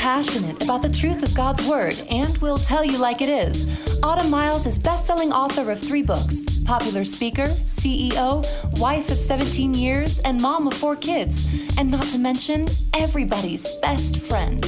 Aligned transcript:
passionate 0.00 0.62
about 0.62 0.80
the 0.80 0.88
truth 0.88 1.22
of 1.22 1.34
God's 1.34 1.62
Word 1.66 2.02
and 2.08 2.34
will 2.38 2.56
tell 2.56 2.82
you 2.82 2.96
like 2.96 3.20
it 3.20 3.28
is. 3.28 3.66
Autumn 4.02 4.30
Miles 4.30 4.64
is 4.64 4.78
best-selling 4.78 5.30
author 5.30 5.70
of 5.70 5.78
three 5.78 6.00
books, 6.00 6.58
popular 6.64 7.04
speaker, 7.04 7.44
CEO, 7.66 8.42
wife 8.80 9.10
of 9.10 9.20
17 9.20 9.74
years, 9.74 10.18
and 10.20 10.40
mom 10.40 10.66
of 10.66 10.72
four 10.72 10.96
kids, 10.96 11.46
and 11.76 11.90
not 11.90 12.04
to 12.04 12.18
mention 12.18 12.64
everybody's 12.94 13.68
best 13.82 14.16
friend. 14.20 14.64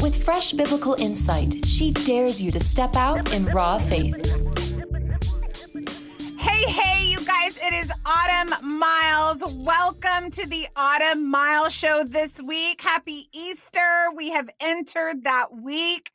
With 0.00 0.16
fresh 0.24 0.52
biblical 0.52 0.96
insight, 0.98 1.66
she 1.66 1.90
dares 1.92 2.40
you 2.40 2.50
to 2.50 2.58
step 2.58 2.96
out 2.96 3.34
in 3.34 3.44
raw 3.44 3.76
faith. 3.76 4.41
Miles. 8.82 9.40
Welcome 9.64 10.28
to 10.32 10.48
the 10.48 10.66
Autumn 10.74 11.30
Miles 11.30 11.72
Show 11.72 12.02
this 12.02 12.42
week. 12.42 12.80
Happy 12.80 13.28
Easter. 13.32 14.08
We 14.16 14.30
have 14.30 14.50
entered 14.58 15.22
that 15.22 15.54
week 15.54 16.10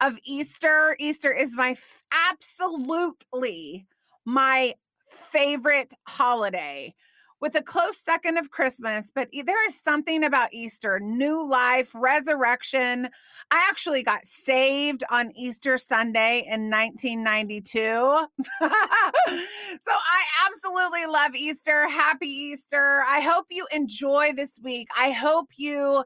of 0.00 0.16
Easter. 0.22 0.94
Easter 1.00 1.32
is 1.32 1.56
my 1.56 1.70
f- 1.70 2.04
absolutely 2.30 3.88
my 4.24 4.72
favorite 5.08 5.94
holiday 6.06 6.94
with 7.42 7.56
a 7.56 7.62
close 7.62 7.98
second 7.98 8.38
of 8.38 8.52
Christmas, 8.52 9.10
but 9.12 9.28
there 9.44 9.66
is 9.66 9.78
something 9.78 10.22
about 10.22 10.54
Easter, 10.54 11.00
new 11.00 11.44
life, 11.44 11.90
resurrection. 11.92 13.08
I 13.50 13.66
actually 13.68 14.04
got 14.04 14.24
saved 14.24 15.02
on 15.10 15.32
Easter 15.34 15.76
Sunday 15.76 16.46
in 16.48 16.70
1992. 16.70 17.80
so 17.82 18.26
I 18.60 20.22
absolutely 20.46 21.06
love 21.06 21.34
Easter. 21.34 21.88
Happy 21.88 22.28
Easter. 22.28 23.02
I 23.08 23.18
hope 23.18 23.46
you 23.50 23.66
enjoy 23.74 24.32
this 24.36 24.60
week. 24.62 24.86
I 24.96 25.10
hope 25.10 25.48
you 25.56 26.04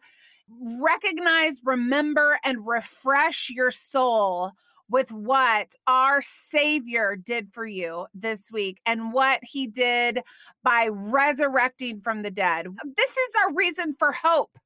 recognize, 0.80 1.60
remember, 1.62 2.38
and 2.46 2.66
refresh 2.66 3.50
your 3.50 3.70
soul 3.70 4.52
with 4.88 5.10
what 5.12 5.74
our 5.86 6.22
Savior 6.22 7.16
did 7.16 7.52
for 7.52 7.66
you 7.66 8.06
this 8.14 8.50
week 8.52 8.80
and 8.86 9.12
what 9.12 9.40
he 9.42 9.66
did 9.66 10.22
by 10.62 10.88
resurrecting 10.90 12.00
from 12.00 12.22
the 12.22 12.30
dead. 12.30 12.68
This 12.96 13.10
is 13.10 13.30
our 13.42 13.54
reason 13.54 13.92
for 13.92 14.12
hope. 14.12 14.58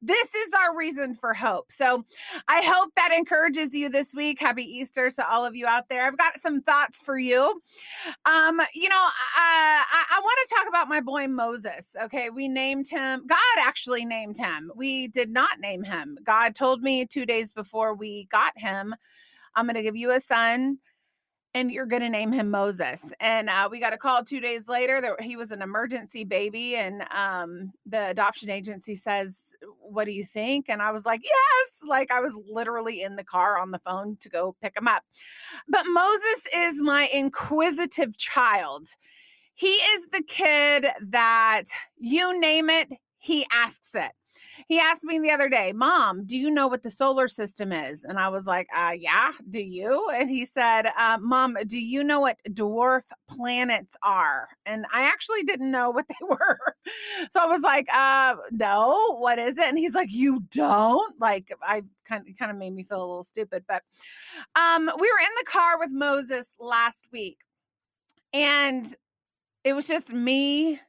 This 0.00 0.32
is 0.34 0.52
our 0.54 0.76
reason 0.76 1.14
for 1.14 1.34
hope. 1.34 1.72
So 1.72 2.04
I 2.46 2.62
hope 2.62 2.90
that 2.94 3.12
encourages 3.16 3.74
you 3.74 3.88
this 3.88 4.14
week. 4.14 4.38
Happy 4.40 4.62
Easter 4.62 5.10
to 5.10 5.28
all 5.28 5.44
of 5.44 5.56
you 5.56 5.66
out 5.66 5.88
there. 5.88 6.06
I've 6.06 6.16
got 6.16 6.40
some 6.40 6.62
thoughts 6.62 7.02
for 7.02 7.18
you. 7.18 7.60
Um, 8.24 8.60
you 8.74 8.88
know, 8.88 8.96
uh, 8.96 9.82
I, 9.90 10.04
I 10.10 10.20
want 10.22 10.38
to 10.48 10.54
talk 10.54 10.68
about 10.68 10.88
my 10.88 11.00
boy 11.00 11.26
Moses. 11.26 11.96
Okay, 12.04 12.30
we 12.30 12.46
named 12.46 12.88
him, 12.88 13.26
God 13.26 13.38
actually 13.58 14.04
named 14.04 14.38
him. 14.38 14.70
We 14.76 15.08
did 15.08 15.30
not 15.30 15.58
name 15.58 15.82
him. 15.82 16.16
God 16.24 16.54
told 16.54 16.82
me 16.82 17.04
two 17.04 17.26
days 17.26 17.52
before 17.52 17.94
we 17.94 18.28
got 18.30 18.52
him 18.56 18.94
I'm 19.58 19.66
going 19.66 19.74
to 19.74 19.82
give 19.82 19.96
you 19.96 20.12
a 20.12 20.20
son 20.20 20.78
and 21.52 21.72
you're 21.72 21.86
going 21.86 22.02
to 22.02 22.08
name 22.08 22.30
him 22.30 22.48
Moses. 22.48 23.04
And 23.18 23.50
uh, 23.50 23.68
we 23.68 23.80
got 23.80 23.92
a 23.92 23.98
call 23.98 24.22
two 24.22 24.38
days 24.38 24.68
later 24.68 25.00
that 25.00 25.20
he 25.20 25.34
was 25.34 25.50
an 25.50 25.62
emergency 25.62 26.22
baby. 26.22 26.76
And 26.76 27.04
um, 27.10 27.72
the 27.84 28.10
adoption 28.10 28.50
agency 28.50 28.94
says, 28.94 29.36
What 29.80 30.04
do 30.04 30.12
you 30.12 30.22
think? 30.22 30.66
And 30.68 30.80
I 30.80 30.92
was 30.92 31.04
like, 31.04 31.22
Yes. 31.24 31.88
Like 31.88 32.12
I 32.12 32.20
was 32.20 32.32
literally 32.48 33.02
in 33.02 33.16
the 33.16 33.24
car 33.24 33.58
on 33.58 33.72
the 33.72 33.80
phone 33.80 34.16
to 34.20 34.28
go 34.28 34.54
pick 34.62 34.76
him 34.76 34.86
up. 34.86 35.02
But 35.68 35.86
Moses 35.88 36.42
is 36.54 36.80
my 36.80 37.08
inquisitive 37.12 38.16
child. 38.16 38.86
He 39.54 39.72
is 39.72 40.06
the 40.12 40.22
kid 40.22 40.86
that 41.08 41.64
you 41.96 42.38
name 42.38 42.70
it, 42.70 42.92
he 43.18 43.44
asks 43.52 43.96
it 43.96 44.12
he 44.66 44.78
asked 44.78 45.04
me 45.04 45.18
the 45.18 45.30
other 45.30 45.48
day, 45.48 45.72
Mom, 45.72 46.24
do 46.24 46.36
you 46.36 46.50
know 46.50 46.66
what 46.66 46.82
the 46.82 46.90
solar 46.90 47.28
system 47.28 47.72
is? 47.72 48.04
And 48.04 48.18
I 48.18 48.28
was 48.28 48.46
like, 48.46 48.66
uh, 48.74 48.94
Yeah, 48.98 49.30
do 49.50 49.60
you? 49.60 50.08
And 50.14 50.28
he 50.28 50.44
said, 50.44 50.90
uh, 50.98 51.18
Mom, 51.20 51.56
do 51.66 51.78
you 51.78 52.02
know 52.02 52.20
what 52.20 52.38
dwarf 52.50 53.04
planets 53.28 53.96
are? 54.02 54.48
And 54.66 54.86
I 54.92 55.02
actually 55.02 55.42
didn't 55.44 55.70
know 55.70 55.90
what 55.90 56.06
they 56.08 56.26
were. 56.26 56.58
so 57.30 57.40
I 57.40 57.46
was 57.46 57.60
like, 57.60 57.86
uh, 57.94 58.36
No, 58.50 59.16
what 59.18 59.38
is 59.38 59.56
it? 59.56 59.66
And 59.66 59.78
he's 59.78 59.94
like, 59.94 60.12
You 60.12 60.40
don't? 60.50 61.20
Like, 61.20 61.52
I 61.62 61.82
kind 62.04 62.26
of, 62.28 62.36
kind 62.38 62.50
of 62.50 62.56
made 62.56 62.74
me 62.74 62.82
feel 62.82 62.98
a 62.98 63.06
little 63.06 63.24
stupid. 63.24 63.64
But 63.68 63.82
um, 64.54 64.90
we 64.98 65.10
were 65.10 65.20
in 65.20 65.34
the 65.38 65.46
car 65.46 65.78
with 65.78 65.92
Moses 65.92 66.48
last 66.58 67.06
week, 67.12 67.38
and 68.32 68.94
it 69.64 69.74
was 69.74 69.86
just 69.86 70.12
me 70.12 70.80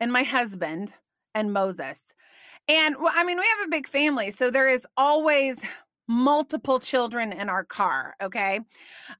and 0.00 0.12
my 0.12 0.22
husband 0.22 0.94
and 1.34 1.52
Moses. 1.52 2.00
And 2.68 2.96
well, 3.00 3.12
I 3.14 3.24
mean, 3.24 3.38
we 3.38 3.44
have 3.58 3.68
a 3.68 3.70
big 3.70 3.86
family, 3.86 4.30
so 4.30 4.50
there 4.50 4.68
is 4.68 4.86
always 4.96 5.60
multiple 6.08 6.78
children 6.78 7.32
in 7.32 7.48
our 7.48 7.64
car 7.64 8.14
okay? 8.22 8.60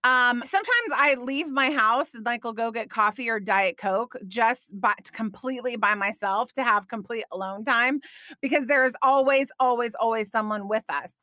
Um 0.05 0.43
sometimes 0.45 0.91
i 0.95 1.15
leave 1.19 1.49
my 1.49 1.71
house 1.71 2.15
and 2.15 2.25
like 2.25 2.45
i'll 2.47 2.53
go 2.53 2.71
get 2.71 2.91
coffee 2.91 3.29
or 3.29 3.41
diet 3.41 3.77
coke 3.77 4.15
just 4.29 4.81
by 4.81 4.95
completely 5.13 5.77
by 5.77 5.95
myself 5.95 6.53
to 6.53 6.63
have 6.63 6.87
complete 6.87 7.25
alone 7.33 7.65
time 7.65 8.01
because 8.41 8.67
there's 8.67 8.93
always 9.03 9.49
always 9.59 9.97
always 9.97 10.31
someone 10.31 10.69
with 10.69 10.85
us. 10.89 11.17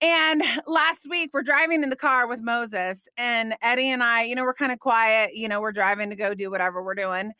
And 0.00 0.42
last 0.66 1.06
week 1.10 1.30
we're 1.34 1.42
driving 1.42 1.82
in 1.82 1.90
the 1.90 1.96
car 1.96 2.26
with 2.26 2.40
moses 2.40 3.06
and 3.18 3.56
eddie 3.60 3.90
and 3.90 4.02
i 4.02 4.22
you 4.22 4.34
know 4.34 4.42
we're 4.44 4.54
kind 4.54 4.72
of 4.72 4.78
quiet 4.78 5.34
you 5.34 5.48
know 5.48 5.60
we're 5.60 5.72
driving 5.72 6.08
to 6.10 6.16
go 6.16 6.32
do 6.32 6.50
whatever 6.50 6.82
we're 6.82 6.94
doing 6.94 7.32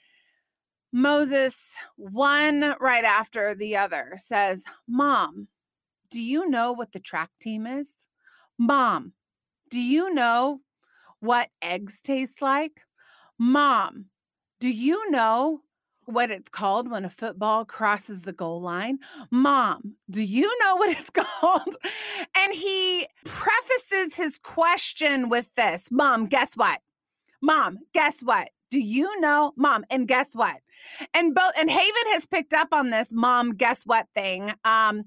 Moses, 0.97 1.57
one 1.97 2.77
right 2.81 3.03
after 3.03 3.53
the 3.53 3.77
other, 3.77 4.15
says, 4.17 4.63
Mom, 4.87 5.49
do 6.09 6.23
you 6.23 6.49
know 6.49 6.71
what 6.71 6.93
the 6.93 7.01
track 7.01 7.31
team 7.41 7.67
is? 7.67 7.97
Mom, 8.59 9.13
do 9.71 9.83
you 9.83 10.15
know 10.15 10.61
what 11.19 11.51
eggs 11.61 12.01
taste 12.01 12.41
like? 12.41 12.83
Mom, 13.41 14.07
do 14.61 14.71
you 14.71 15.11
know 15.11 15.63
what 16.05 16.31
it's 16.31 16.49
called 16.49 16.89
when 16.89 17.05
a 17.05 17.11
football 17.11 17.65
crosses 17.65 18.23
the 18.23 18.33
goal 18.33 18.61
line? 18.61 19.01
Mom, 19.33 19.97
do 20.11 20.23
you 20.23 20.57
know 20.61 20.77
what 20.77 20.91
it's 20.91 21.11
called? 21.13 21.77
And 22.37 22.55
he 22.55 23.09
prefaces 23.25 24.15
his 24.15 24.39
question 24.39 25.29
with 25.29 25.53
this 25.57 25.89
Mom, 25.91 26.27
guess 26.27 26.57
what? 26.57 26.81
Mom, 27.43 27.79
guess 27.93 28.23
what? 28.23 28.51
Do 28.71 28.81
you 28.81 29.21
know, 29.21 29.53
mom? 29.57 29.85
And 29.91 30.09
guess 30.09 30.35
what? 30.35 30.57
And 31.15 31.35
both 31.35 31.53
and 31.59 31.71
Haven 31.71 32.13
has 32.13 32.27
picked 32.27 32.55
up 32.55 32.69
on 32.73 32.91
this 32.91 33.13
mom, 33.13 33.55
guess 33.55 33.85
what 33.85 34.07
thing. 34.15 34.53
Um, 34.65 35.05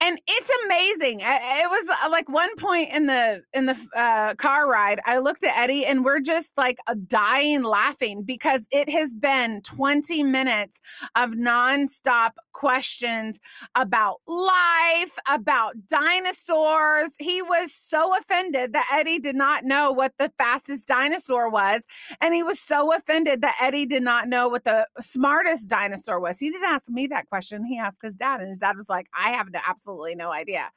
and 0.00 0.20
it's 0.26 0.50
amazing 0.66 1.20
it 1.20 1.70
was 1.70 1.96
uh, 2.04 2.10
like 2.10 2.28
one 2.28 2.54
point 2.56 2.92
in 2.92 3.06
the 3.06 3.42
in 3.54 3.66
the 3.66 3.88
uh, 3.96 4.34
car 4.34 4.68
ride 4.68 5.00
i 5.06 5.18
looked 5.18 5.42
at 5.44 5.56
eddie 5.56 5.86
and 5.86 6.04
we're 6.04 6.20
just 6.20 6.52
like 6.56 6.76
dying 7.06 7.62
laughing 7.62 8.22
because 8.22 8.66
it 8.70 8.88
has 8.88 9.14
been 9.14 9.60
20 9.62 10.22
minutes 10.22 10.80
of 11.14 11.30
nonstop 11.30 12.32
questions 12.52 13.38
about 13.74 14.16
life 14.26 15.18
about 15.30 15.74
dinosaurs. 15.88 17.10
He 17.18 17.42
was 17.42 17.72
so 17.72 18.16
offended 18.16 18.72
that 18.72 18.88
eddie 18.92 19.18
did 19.18 19.36
not 19.36 19.64
know 19.64 19.92
what 19.92 20.12
the 20.18 20.32
fastest 20.38 20.88
dinosaur 20.88 21.50
was 21.50 21.84
and 22.22 22.34
he 22.34 22.42
was 22.42 22.58
so 22.58 22.94
offended 22.94 23.42
that 23.42 23.56
eddie 23.60 23.84
did 23.84 24.02
not 24.02 24.28
know 24.28 24.48
what 24.48 24.64
the 24.64 24.86
smartest 25.00 25.68
dinosaur 25.68 26.18
was. 26.18 26.38
He 26.38 26.50
didn't 26.50 26.68
ask 26.68 26.88
me 26.88 27.06
that 27.08 27.28
question 27.28 27.64
he 27.64 27.78
asked 27.78 28.02
his 28.02 28.14
dad 28.14 28.40
and 28.40 28.50
his 28.50 28.60
dad 28.60 28.76
was 28.76 28.88
like 28.88 29.06
i 29.14 29.30
have 29.30 29.50
no 29.52 29.60
absolutely 29.66 29.85
absolutely 29.86 30.16
no 30.16 30.32
idea. 30.32 30.70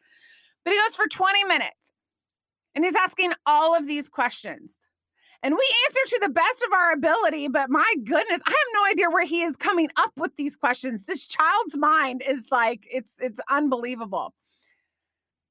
But 0.63 0.71
he 0.71 0.79
goes 0.79 0.95
for 0.95 1.07
20 1.07 1.43
minutes 1.45 1.93
and 2.75 2.85
he's 2.85 2.95
asking 2.95 3.31
all 3.45 3.75
of 3.75 3.87
these 3.87 4.07
questions. 4.07 4.73
And 5.41 5.55
we 5.55 5.75
answer 5.87 6.15
to 6.15 6.19
the 6.21 6.29
best 6.29 6.61
of 6.67 6.73
our 6.73 6.91
ability, 6.91 7.47
but 7.47 7.69
my 7.69 7.93
goodness, 8.03 8.41
I 8.45 8.51
have 8.51 8.73
no 8.73 8.85
idea 8.91 9.09
where 9.09 9.25
he 9.25 9.41
is 9.41 9.55
coming 9.55 9.89
up 9.95 10.11
with 10.17 10.35
these 10.35 10.57
questions. 10.57 11.03
This 11.03 11.25
child's 11.25 11.77
mind 11.77 12.23
is 12.27 12.45
like 12.51 12.85
it's 12.91 13.11
it's 13.19 13.39
unbelievable. 13.49 14.33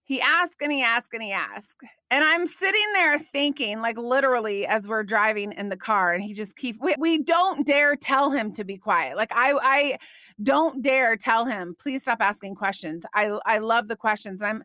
He 0.09 0.23
asks 0.23 0.57
and 0.63 0.73
he 0.73 0.83
asks 0.83 1.11
and 1.13 1.23
he 1.23 1.33
asks. 1.33 1.77
And 2.11 2.25
I'm 2.25 2.47
sitting 2.47 2.93
there 2.95 3.19
thinking, 3.19 3.83
like 3.83 3.99
literally, 3.99 4.67
as 4.67 4.89
we're 4.89 5.03
driving 5.03 5.53
in 5.53 5.69
the 5.69 5.77
car, 5.77 6.15
and 6.15 6.25
he 6.25 6.33
just 6.33 6.57
keeps 6.57 6.79
we, 6.81 6.95
we 6.99 7.19
don't 7.19 7.67
dare 7.67 7.95
tell 7.95 8.31
him 8.31 8.51
to 8.55 8.65
be 8.65 8.79
quiet. 8.79 9.19
Like 9.19 9.31
I 9.33 9.53
I 9.63 9.99
don't 10.43 10.81
dare 10.81 11.15
tell 11.19 11.45
him, 11.45 11.77
please 11.79 12.01
stop 12.01 12.23
asking 12.23 12.55
questions. 12.55 13.05
I 13.13 13.39
I 13.45 13.59
love 13.59 13.89
the 13.89 13.97
questions. 13.97 14.43
I'm 14.43 14.65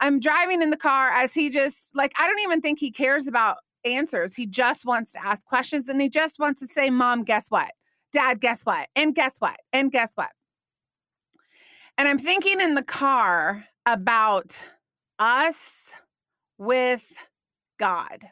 I'm 0.00 0.18
driving 0.18 0.62
in 0.62 0.70
the 0.70 0.76
car 0.76 1.10
as 1.12 1.32
he 1.32 1.48
just 1.48 1.94
like 1.94 2.12
I 2.18 2.26
don't 2.26 2.40
even 2.40 2.60
think 2.60 2.80
he 2.80 2.90
cares 2.90 3.28
about 3.28 3.58
answers. 3.84 4.34
He 4.34 4.46
just 4.46 4.84
wants 4.84 5.12
to 5.12 5.24
ask 5.24 5.46
questions 5.46 5.88
and 5.88 6.00
he 6.00 6.10
just 6.10 6.40
wants 6.40 6.58
to 6.58 6.66
say, 6.66 6.90
Mom, 6.90 7.22
guess 7.22 7.52
what? 7.52 7.70
Dad, 8.12 8.40
guess 8.40 8.66
what? 8.66 8.88
And 8.96 9.14
guess 9.14 9.36
what? 9.38 9.60
And 9.72 9.92
guess 9.92 10.10
what? 10.16 10.30
And 11.98 12.08
I'm 12.08 12.18
thinking 12.18 12.60
in 12.60 12.74
the 12.74 12.82
car 12.82 13.64
about 13.86 14.64
us 15.18 15.92
with 16.58 17.16
God. 17.78 18.24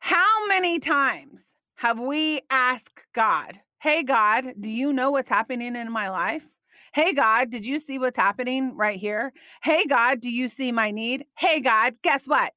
How 0.00 0.46
many 0.46 0.78
times 0.78 1.42
have 1.76 1.98
we 1.98 2.40
asked 2.50 3.06
God, 3.14 3.60
Hey, 3.78 4.02
God, 4.02 4.54
do 4.58 4.70
you 4.70 4.92
know 4.92 5.10
what's 5.10 5.28
happening 5.28 5.76
in 5.76 5.92
my 5.92 6.10
life? 6.10 6.46
Hey, 6.92 7.12
God, 7.12 7.50
did 7.50 7.66
you 7.66 7.78
see 7.78 7.98
what's 7.98 8.18
happening 8.18 8.74
right 8.76 8.98
here? 8.98 9.32
Hey, 9.62 9.84
God, 9.84 10.20
do 10.20 10.30
you 10.30 10.48
see 10.48 10.72
my 10.72 10.90
need? 10.90 11.26
Hey, 11.38 11.60
God, 11.60 11.94
guess 12.02 12.26
what? 12.26 12.52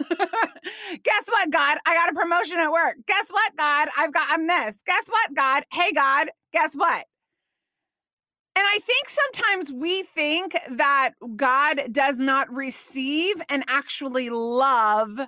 guess 0.10 1.26
what, 1.28 1.50
God? 1.50 1.78
I 1.86 1.94
got 1.94 2.10
a 2.10 2.14
promotion 2.14 2.58
at 2.58 2.70
work. 2.72 2.96
Guess 3.06 3.30
what, 3.30 3.56
God? 3.56 3.88
I've 3.96 4.12
got, 4.12 4.26
I'm 4.30 4.46
this. 4.46 4.76
Guess 4.84 5.08
what, 5.08 5.34
God? 5.34 5.64
Hey, 5.72 5.92
God, 5.92 6.28
guess 6.52 6.74
what? 6.74 7.06
And 8.56 8.64
I 8.64 8.78
think 8.82 9.08
sometimes 9.08 9.72
we 9.72 10.04
think 10.04 10.56
that 10.70 11.10
God 11.34 11.82
does 11.90 12.18
not 12.18 12.52
receive 12.52 13.34
and 13.48 13.64
actually 13.66 14.30
love 14.30 15.20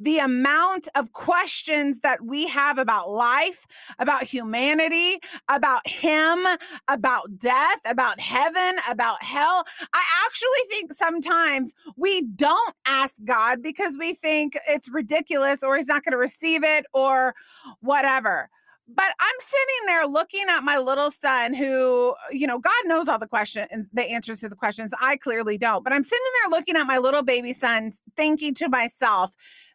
the 0.00 0.18
amount 0.18 0.86
of 0.94 1.12
questions 1.12 2.00
that 2.00 2.24
we 2.24 2.46
have 2.46 2.78
about 2.78 3.10
life, 3.10 3.66
about 3.98 4.22
humanity, 4.22 5.18
about 5.48 5.86
Him, 5.88 6.46
about 6.88 7.38
death, 7.38 7.80
about 7.86 8.20
heaven, 8.20 8.76
about 8.88 9.22
hell. 9.22 9.64
I 9.92 10.04
actually 10.26 10.68
think 10.70 10.92
sometimes 10.92 11.74
we 11.96 12.22
don't 12.22 12.74
ask 12.86 13.16
God 13.24 13.62
because 13.62 13.96
we 13.98 14.12
think 14.12 14.58
it's 14.68 14.88
ridiculous 14.88 15.62
or 15.62 15.76
He's 15.76 15.88
not 15.88 16.04
going 16.04 16.12
to 16.12 16.18
receive 16.18 16.62
it 16.64 16.86
or 16.92 17.34
whatever 17.80 18.50
but 18.88 19.12
I'm 19.20 19.34
sitting 19.38 19.86
there 19.86 20.06
looking 20.06 20.44
at 20.48 20.64
my 20.64 20.78
little 20.78 21.10
son 21.10 21.52
who, 21.52 22.10
uh, 22.10 22.30
you 22.30 22.46
know, 22.46 22.58
God 22.58 22.72
knows 22.86 23.06
all 23.06 23.18
the 23.18 23.26
questions, 23.26 23.88
the 23.92 24.04
answers 24.04 24.40
to 24.40 24.48
the 24.48 24.56
questions. 24.56 24.92
I 25.00 25.16
clearly 25.16 25.58
don't. 25.58 25.84
But 25.84 25.92
I'm 25.92 26.02
sitting 26.02 26.24
there 26.42 26.58
looking 26.58 26.76
at 26.76 26.86
my 26.86 26.98
little 26.98 27.22
baby 27.22 27.52
son, 27.52 27.90
thinking 28.16 28.54
to 28.54 28.68
myself, 28.68 29.34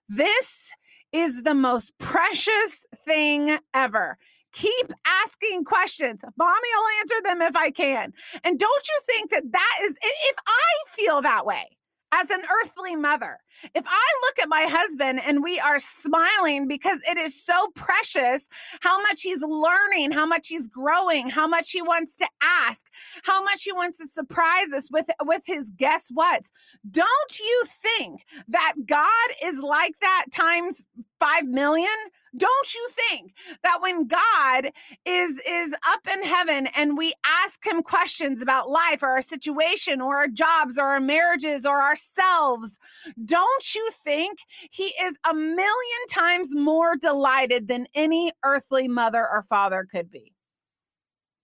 this 0.10 0.71
is 1.12 1.44
the 1.44 1.54
most 1.54 1.98
precious 2.00 2.86
thing 3.06 3.60
ever. 3.75 4.18
Keep 4.51 4.94
asking 5.24 5.63
questions. 5.66 6.21
Mommy 6.38 6.69
will 6.75 7.00
answer 7.01 7.24
them 7.24 7.42
if 7.42 7.56
I 7.56 7.69
can. 7.69 8.13
And 8.44 8.59
don't 8.59 8.88
you 8.88 9.00
think 9.13 9.30
that 9.31 9.51
that 9.51 9.77
is, 9.83 9.92
if 10.01 10.36
I 10.48 10.95
feel 10.95 11.21
that 11.21 11.45
way, 11.45 11.66
as 12.13 12.30
an 12.30 12.42
earthly 12.62 12.95
mother. 12.95 13.39
If 13.74 13.86
I 13.88 14.06
look 14.24 14.39
at 14.39 14.50
my 14.50 14.65
husband 14.69 15.21
and 15.25 15.44
we 15.44 15.60
are 15.60 15.80
smiling 15.80 16.68
because 16.68 17.00
it 17.10 17.18
is 17.18 17.42
so 17.42 17.68
precious 17.75 18.48
how 18.81 19.01
much 19.01 19.21
he's 19.21 19.42
learning, 19.42 20.12
how 20.12 20.25
much 20.25 20.50
he's 20.50 20.68
growing, 20.68 21.30
how 21.30 21.48
much 21.48 21.71
he 21.71 21.81
wants 21.81 22.15
to 22.18 22.27
ask, 22.42 22.81
how 23.24 23.44
much 23.44 23.63
he 23.63 23.71
wants 23.71 23.98
to 24.00 24.07
surprise 24.07 24.71
us 24.75 24.89
with 24.92 25.10
with 25.25 25.44
his 25.45 25.71
guess 25.77 26.10
what's. 26.13 26.51
Don't 26.92 27.39
you 27.39 27.63
think 27.81 28.25
that 28.48 28.74
God 28.86 29.30
is 29.44 29.60
like 29.60 30.00
that 30.01 30.25
times 30.31 30.86
5 31.19 31.45
million? 31.45 31.88
Don't 32.36 32.74
you 32.74 32.88
think 32.89 33.33
that 33.63 33.80
when 33.81 34.07
God 34.07 34.71
is 35.06 35.39
is 35.48 35.75
up 35.88 36.01
in 36.12 36.24
heaven 36.24 36.68
and 36.75 36.98
we 36.98 37.13
ask 37.44 37.66
him 37.66 37.83
questions 37.83 38.42
about 38.42 38.69
life 38.69 39.04
or 39.04 39.09
our 39.09 39.21
situation 39.21 40.01
or 40.01 40.18
our 40.18 40.27
jobs 40.27 40.80
or 40.80 40.86
our 40.86 41.00
marriages 41.00 41.63
or 41.63 41.80
ourselves, 41.80 42.80
don't 43.24 43.53
you 43.76 43.90
think 44.04 44.40
he 44.72 44.86
is 45.02 45.18
a 45.30 45.34
million 45.34 46.08
times 46.10 46.56
more 46.56 46.96
delighted 46.96 47.68
than 47.68 47.88
any 47.94 48.32
earthly 48.44 48.88
mother 48.88 49.28
or 49.30 49.44
father 49.44 49.88
could 49.90 50.10
be? 50.10 50.34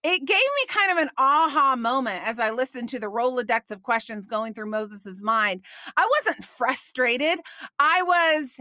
It 0.01 0.25
gave 0.25 0.37
me 0.37 0.65
kind 0.69 0.91
of 0.91 0.97
an 0.97 1.09
aha 1.17 1.75
moment 1.75 2.25
as 2.25 2.39
I 2.39 2.51
listened 2.51 2.87
to 2.89 2.99
the 2.99 3.07
Rolodex 3.07 3.69
of 3.71 3.83
questions 3.83 4.27
going 4.27 4.53
through 4.53 4.69
Moses's 4.69 5.21
mind. 5.21 5.65
I 5.97 6.09
wasn't 6.19 6.45
frustrated. 6.45 7.39
I 7.79 8.01
was 8.03 8.59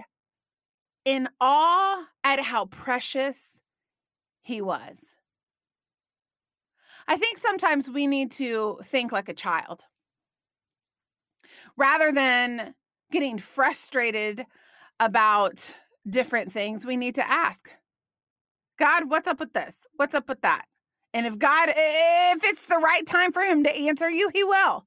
in 1.04 1.28
awe 1.40 2.04
at 2.24 2.40
how 2.40 2.66
precious 2.66 3.60
he 4.42 4.60
was. 4.60 5.04
I 7.06 7.16
think 7.16 7.38
sometimes 7.38 7.88
we 7.88 8.06
need 8.06 8.32
to 8.32 8.78
think 8.84 9.12
like 9.12 9.28
a 9.28 9.34
child 9.34 9.84
rather 11.76 12.12
than 12.12 12.74
getting 13.10 13.38
frustrated 13.38 14.44
about 15.00 15.74
different 16.08 16.52
things. 16.52 16.84
We 16.84 16.96
need 16.96 17.14
to 17.16 17.30
ask 17.30 17.70
God, 18.78 19.10
what's 19.10 19.26
up 19.26 19.40
with 19.40 19.52
this? 19.52 19.86
What's 19.96 20.14
up 20.14 20.28
with 20.28 20.40
that? 20.42 20.64
And 21.14 21.26
if 21.26 21.38
God, 21.38 21.68
if 21.70 22.44
it's 22.44 22.66
the 22.66 22.78
right 22.78 23.06
time 23.06 23.32
for 23.32 23.42
him 23.42 23.64
to 23.64 23.76
answer 23.76 24.08
you, 24.08 24.30
he 24.32 24.44
will. 24.44 24.86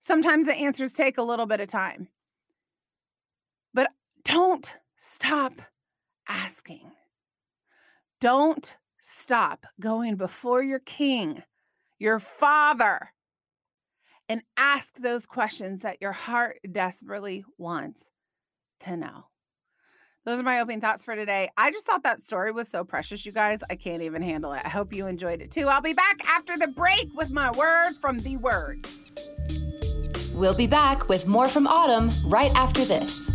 Sometimes 0.00 0.46
the 0.46 0.54
answers 0.54 0.92
take 0.92 1.18
a 1.18 1.22
little 1.22 1.46
bit 1.46 1.60
of 1.60 1.68
time. 1.68 2.08
But 3.72 3.90
don't 4.24 4.76
Stop 5.02 5.62
asking. 6.28 6.92
Don't 8.20 8.76
stop 9.00 9.64
going 9.80 10.16
before 10.16 10.62
your 10.62 10.80
king, 10.80 11.42
your 11.98 12.20
father, 12.20 13.10
and 14.30 14.42
ask 14.56 14.96
those 14.98 15.26
questions 15.26 15.80
that 15.80 16.00
your 16.00 16.12
heart 16.12 16.60
desperately 16.70 17.44
wants 17.58 18.12
to 18.78 18.96
know. 18.96 19.24
Those 20.24 20.38
are 20.38 20.44
my 20.44 20.60
opening 20.60 20.80
thoughts 20.80 21.02
for 21.02 21.16
today. 21.16 21.50
I 21.56 21.72
just 21.72 21.84
thought 21.84 22.04
that 22.04 22.22
story 22.22 22.52
was 22.52 22.68
so 22.68 22.84
precious, 22.84 23.26
you 23.26 23.32
guys. 23.32 23.58
I 23.70 23.74
can't 23.74 24.02
even 24.02 24.22
handle 24.22 24.52
it. 24.52 24.62
I 24.64 24.68
hope 24.68 24.92
you 24.92 25.08
enjoyed 25.08 25.42
it 25.42 25.50
too. 25.50 25.66
I'll 25.66 25.80
be 25.80 25.94
back 25.94 26.24
after 26.28 26.56
the 26.56 26.68
break 26.68 27.08
with 27.16 27.30
my 27.30 27.50
word 27.50 27.94
from 28.00 28.20
the 28.20 28.36
word. 28.36 28.86
We'll 30.32 30.54
be 30.54 30.68
back 30.68 31.08
with 31.08 31.26
more 31.26 31.48
from 31.48 31.66
Autumn 31.66 32.10
right 32.30 32.52
after 32.54 32.84
this. 32.84 33.32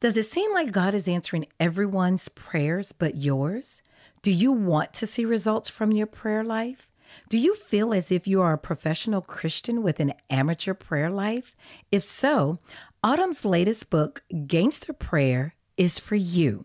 Does 0.00 0.16
it 0.16 0.24
seem 0.24 0.54
like 0.54 0.72
God 0.72 0.94
is 0.94 1.06
answering 1.06 1.44
everyone's 1.60 2.28
prayers 2.30 2.92
but 2.92 3.16
yours? 3.16 3.82
Do 4.22 4.32
you 4.32 4.50
want 4.50 4.92
to 4.94 5.06
see 5.06 5.24
results 5.24 5.68
from 5.68 5.92
your 5.92 6.06
prayer 6.06 6.42
life? 6.42 6.88
Do 7.28 7.38
you 7.38 7.54
feel 7.54 7.94
as 7.94 8.10
if 8.10 8.26
you 8.26 8.40
are 8.42 8.54
a 8.54 8.58
professional 8.58 9.20
Christian 9.20 9.82
with 9.82 10.00
an 10.00 10.12
amateur 10.28 10.74
prayer 10.74 11.10
life? 11.10 11.54
If 11.92 12.02
so, 12.02 12.58
Autumn's 13.02 13.44
latest 13.44 13.90
book, 13.90 14.22
Gangster 14.46 14.92
Prayer, 14.92 15.54
is 15.76 15.98
for 15.98 16.16
you. 16.16 16.64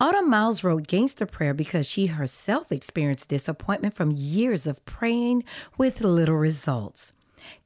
Autumn 0.00 0.30
Miles 0.30 0.62
wrote 0.62 0.86
Gangster 0.86 1.26
Prayer 1.26 1.52
because 1.52 1.88
she 1.88 2.06
herself 2.06 2.70
experienced 2.70 3.28
disappointment 3.28 3.94
from 3.94 4.12
years 4.12 4.66
of 4.68 4.84
praying 4.84 5.42
with 5.76 6.04
little 6.04 6.36
results. 6.36 7.12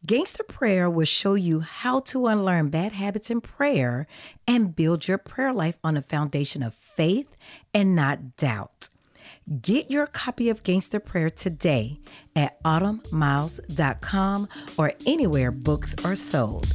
Gangster 0.06 0.42
Prayer 0.42 0.88
will 0.88 1.04
show 1.04 1.34
you 1.34 1.60
how 1.60 2.00
to 2.00 2.26
unlearn 2.26 2.70
bad 2.70 2.92
habits 2.92 3.30
in 3.30 3.42
prayer 3.42 4.06
and 4.48 4.74
build 4.74 5.06
your 5.06 5.18
prayer 5.18 5.52
life 5.52 5.76
on 5.84 5.96
a 5.96 6.02
foundation 6.02 6.62
of 6.62 6.72
faith 6.72 7.36
and 7.74 7.94
not 7.94 8.36
doubt. 8.36 8.88
Get 9.60 9.90
your 9.90 10.06
copy 10.06 10.50
of 10.50 10.62
Gangster 10.62 11.00
Prayer 11.00 11.28
today 11.28 11.98
at 12.36 12.62
autumnmiles.com 12.62 14.48
or 14.78 14.92
anywhere 15.04 15.50
books 15.50 15.96
are 16.04 16.14
sold. 16.14 16.72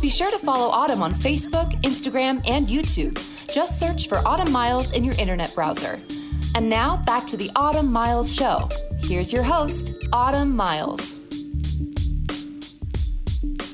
Be 0.00 0.08
sure 0.08 0.30
to 0.30 0.38
follow 0.38 0.70
Autumn 0.70 1.02
on 1.02 1.12
Facebook, 1.12 1.70
Instagram, 1.82 2.42
and 2.48 2.66
YouTube. 2.66 3.20
Just 3.52 3.78
search 3.78 4.08
for 4.08 4.18
Autumn 4.26 4.50
Miles 4.50 4.92
in 4.92 5.04
your 5.04 5.14
internet 5.18 5.54
browser. 5.54 6.00
And 6.54 6.70
now 6.70 7.02
back 7.04 7.26
to 7.26 7.36
the 7.36 7.50
Autumn 7.54 7.92
Miles 7.92 8.34
Show. 8.34 8.68
Here's 9.02 9.30
your 9.30 9.42
host, 9.42 9.92
Autumn 10.12 10.56
Miles. 10.56 11.18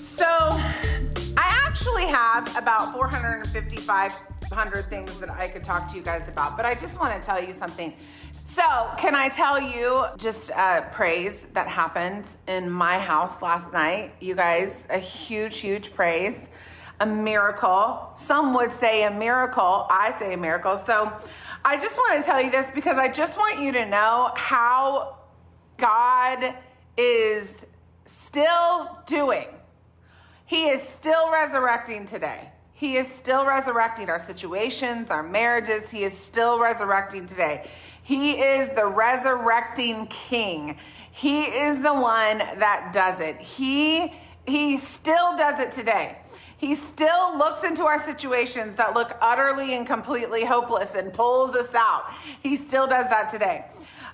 So, 0.03 0.27
I 0.27 1.63
actually 1.65 2.07
have 2.07 2.57
about 2.57 2.93
455 2.93 4.13
things 4.83 5.19
that 5.19 5.31
I 5.31 5.49
could 5.49 5.65
talk 5.65 5.89
to 5.91 5.97
you 5.97 6.03
guys 6.03 6.29
about, 6.29 6.57
but 6.57 6.65
I 6.65 6.75
just 6.75 6.99
want 7.01 7.21
to 7.21 7.25
tell 7.25 7.43
you 7.43 7.53
something. 7.53 7.93
So, 8.45 8.63
can 8.99 9.15
I 9.15 9.29
tell 9.29 9.61
you 9.61 10.07
just 10.17 10.51
a 10.51 10.87
praise 10.93 11.41
that 11.55 11.67
happened 11.67 12.25
in 12.47 12.71
my 12.71 12.99
house 12.99 13.43
last 13.43 13.73
night? 13.73 14.13
You 14.21 14.35
guys, 14.35 14.77
a 14.91 14.99
huge, 14.99 15.57
huge 15.57 15.95
praise, 15.95 16.39
a 17.01 17.07
miracle. 17.07 18.11
Some 18.17 18.55
would 18.55 18.73
say 18.73 19.05
a 19.05 19.11
miracle. 19.11 19.87
I 19.91 20.15
say 20.19 20.35
a 20.35 20.37
miracle. 20.37 20.79
So, 20.79 21.13
I 21.65 21.77
just 21.79 21.97
want 21.97 22.23
to 22.23 22.31
tell 22.31 22.41
you 22.41 22.51
this 22.51 22.71
because 22.71 22.99
I 22.99 23.09
just 23.09 23.39
want 23.39 23.61
you 23.61 23.73
to 23.73 23.87
know 23.87 24.31
how 24.37 25.17
God 25.79 26.55
is 26.97 27.65
still 28.05 28.99
doing. 29.07 29.47
He 30.47 30.69
is 30.69 30.83
still 30.83 31.33
resurrecting 31.33 32.05
today. 32.05 32.51
He 32.75 32.97
is 32.97 33.09
still 33.09 33.47
resurrecting 33.47 34.11
our 34.11 34.19
situations, 34.19 35.09
our 35.11 35.23
marriages. 35.23 35.91
He 35.91 36.03
is 36.03 36.17
still 36.17 36.59
resurrecting 36.59 37.27
today. 37.27 37.69
He 38.03 38.33
is 38.33 38.69
the 38.71 38.87
resurrecting 38.87 40.09
king. 40.09 40.77
He 41.13 41.45
is 41.45 41.81
the 41.81 41.95
one 41.95 42.39
that 42.39 42.91
does 42.93 43.21
it. 43.21 43.37
He 43.37 44.13
he 44.47 44.77
still 44.77 45.37
does 45.37 45.59
it 45.61 45.73
today. 45.73 46.19
He 46.59 46.75
still 46.75 47.39
looks 47.39 47.63
into 47.63 47.85
our 47.85 47.99
situations 47.99 48.75
that 48.75 48.95
look 48.95 49.17
utterly 49.21 49.75
and 49.77 49.87
completely 49.87 50.45
hopeless 50.45 50.95
and 50.95 51.13
pulls 51.13 51.55
us 51.55 51.75
out. 51.75 52.05
He 52.43 52.57
still 52.57 52.87
does 52.87 53.09
that 53.09 53.29
today. 53.29 53.67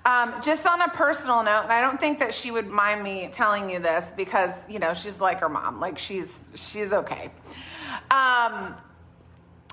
Um, 0.05 0.35
just 0.43 0.67
on 0.67 0.81
a 0.83 0.89
personal 0.89 1.43
note, 1.43 1.65
and 1.65 1.73
I 1.73 1.81
don't 1.81 1.99
think 1.99 2.19
that 2.21 2.33
she 2.33 2.51
would 2.51 2.69
mind 2.69 3.03
me 3.03 3.29
telling 3.33 3.71
you 3.71 3.79
this 3.81 4.07
because 4.17 4.51
you 4.69 4.79
know 4.79 4.93
she's 4.93 5.21
like 5.21 5.41
her 5.41 5.49
mom, 5.49 5.81
like 5.81 5.99
she's 5.99 6.51
she's 6.55 6.93
okay. 6.93 7.31
Um, 8.11 8.75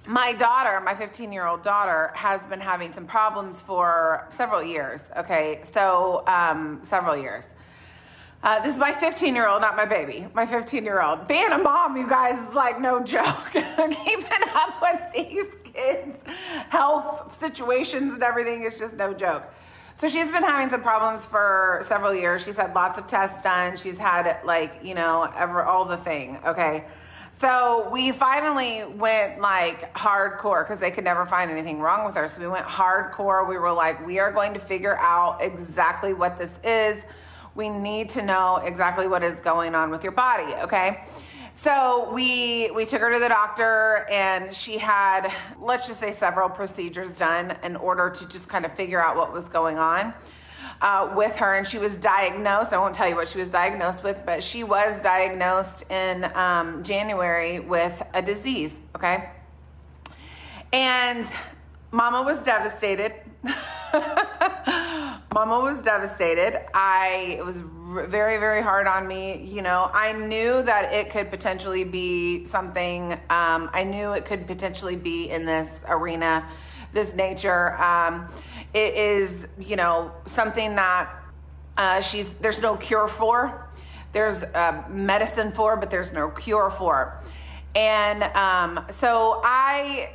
my 0.07 0.33
daughter, 0.33 0.79
my 0.81 0.95
15 0.95 1.31
year 1.31 1.45
old 1.45 1.61
daughter, 1.61 2.11
has 2.15 2.45
been 2.45 2.61
having 2.61 2.93
some 2.93 3.05
problems 3.05 3.61
for 3.61 4.25
several 4.29 4.63
years. 4.63 5.11
Okay, 5.17 5.59
so 5.63 6.23
um, 6.27 6.79
several 6.81 7.17
years. 7.17 7.47
Uh, 8.43 8.59
this 8.61 8.73
is 8.73 8.79
my 8.79 8.91
15 8.91 9.35
year 9.35 9.49
old, 9.49 9.61
not 9.61 9.75
my 9.75 9.85
baby. 9.85 10.27
My 10.33 10.45
15 10.45 10.83
year 10.83 11.01
old. 11.01 11.27
Being 11.27 11.51
a 11.51 11.57
mom, 11.57 11.97
you 11.97 12.07
guys, 12.07 12.37
is 12.47 12.53
like 12.53 12.79
no 12.79 13.03
joke. 13.03 13.49
Keeping 13.51 14.49
up 14.53 14.81
with 14.81 15.01
these 15.13 15.47
kids' 15.73 16.17
health 16.69 17.33
situations 17.33 18.13
and 18.13 18.23
everything 18.23 18.63
is 18.63 18.79
just 18.79 18.95
no 18.95 19.13
joke. 19.13 19.51
So 19.95 20.07
she's 20.07 20.29
been 20.29 20.43
having 20.43 20.69
some 20.69 20.83
problems 20.83 21.25
for 21.25 21.81
several 21.83 22.13
years. 22.13 22.45
She's 22.45 22.55
had 22.55 22.75
lots 22.75 22.99
of 22.99 23.07
tests 23.07 23.41
done. 23.41 23.75
She's 23.75 23.97
had 23.97 24.39
like, 24.45 24.79
you 24.83 24.93
know, 24.93 25.23
ever 25.35 25.63
all 25.63 25.85
the 25.85 25.97
thing. 25.97 26.39
Okay. 26.45 26.85
So 27.31 27.89
we 27.91 28.11
finally 28.11 28.83
went 28.85 29.39
like 29.39 29.93
hardcore 29.93 30.63
because 30.63 30.79
they 30.79 30.91
could 30.91 31.03
never 31.03 31.25
find 31.25 31.51
anything 31.51 31.79
wrong 31.79 32.05
with 32.05 32.15
her. 32.15 32.27
So 32.27 32.41
we 32.41 32.47
went 32.47 32.65
hardcore. 32.65 33.47
We 33.47 33.57
were 33.57 33.71
like, 33.71 34.05
we 34.05 34.19
are 34.19 34.31
going 34.31 34.53
to 34.53 34.59
figure 34.59 34.97
out 34.97 35.41
exactly 35.41 36.13
what 36.13 36.37
this 36.37 36.59
is. 36.63 37.03
We 37.55 37.69
need 37.69 38.09
to 38.09 38.23
know 38.23 38.57
exactly 38.57 39.07
what 39.07 39.23
is 39.23 39.39
going 39.39 39.75
on 39.75 39.89
with 39.89 40.03
your 40.03 40.11
body, 40.11 40.53
okay? 40.61 41.05
So 41.53 42.11
we 42.13 42.69
we 42.69 42.85
took 42.85 43.01
her 43.01 43.11
to 43.11 43.19
the 43.19 43.29
doctor 43.29 44.05
and 44.11 44.53
she 44.53 44.77
had 44.77 45.31
let's 45.59 45.87
just 45.87 45.99
say 45.99 46.11
several 46.11 46.49
procedures 46.49 47.17
done 47.17 47.57
in 47.63 47.75
order 47.75 48.11
to 48.11 48.29
just 48.29 48.47
kind 48.47 48.63
of 48.63 48.71
figure 48.73 49.01
out 49.01 49.15
what 49.15 49.33
was 49.33 49.45
going 49.45 49.79
on 49.79 50.13
uh, 50.81 51.13
with 51.15 51.35
her, 51.37 51.55
and 51.55 51.67
she 51.67 51.77
was 51.77 51.95
diagnosed. 51.95 52.73
I 52.73 52.77
won't 52.77 52.93
tell 52.93 53.07
you 53.07 53.15
what 53.15 53.27
she 53.27 53.39
was 53.39 53.49
diagnosed 53.49 54.03
with, 54.03 54.25
but 54.25 54.43
she 54.43 54.63
was 54.63 55.01
diagnosed 55.01 55.89
in 55.91 56.25
um, 56.35 56.83
January 56.83 57.59
with 57.59 58.01
a 58.13 58.21
disease, 58.21 58.79
okay? 58.95 59.29
And 60.73 61.25
Mama 61.91 62.21
was 62.21 62.43
devastated. 62.43 63.13
Mama 65.33 65.59
was 65.59 65.81
devastated. 65.81 66.59
I 66.73 67.37
it 67.37 67.45
was 67.45 67.59
very 67.59 68.37
very 68.37 68.61
hard 68.61 68.87
on 68.87 69.07
me. 69.07 69.43
You 69.43 69.61
know, 69.61 69.89
I 69.93 70.11
knew 70.13 70.61
that 70.63 70.91
it 70.93 71.09
could 71.09 71.29
potentially 71.29 71.83
be 71.83 72.45
something. 72.45 73.13
Um, 73.29 73.69
I 73.73 73.83
knew 73.85 74.13
it 74.13 74.25
could 74.25 74.47
potentially 74.47 74.95
be 74.95 75.29
in 75.29 75.45
this 75.45 75.83
arena, 75.87 76.47
this 76.91 77.13
nature. 77.13 77.77
Um, 77.81 78.27
it 78.73 78.95
is, 78.95 79.47
you 79.59 79.75
know, 79.75 80.11
something 80.25 80.75
that 80.75 81.09
uh, 81.77 82.01
she's 82.01 82.35
there's 82.35 82.61
no 82.61 82.75
cure 82.75 83.07
for. 83.07 83.69
There's 84.13 84.43
uh, 84.43 84.83
medicine 84.89 85.51
for, 85.51 85.77
but 85.77 85.89
there's 85.89 86.13
no 86.13 86.29
cure 86.29 86.71
for. 86.71 87.21
And 87.75 88.23
um, 88.23 88.85
so 88.89 89.41
I 89.43 90.13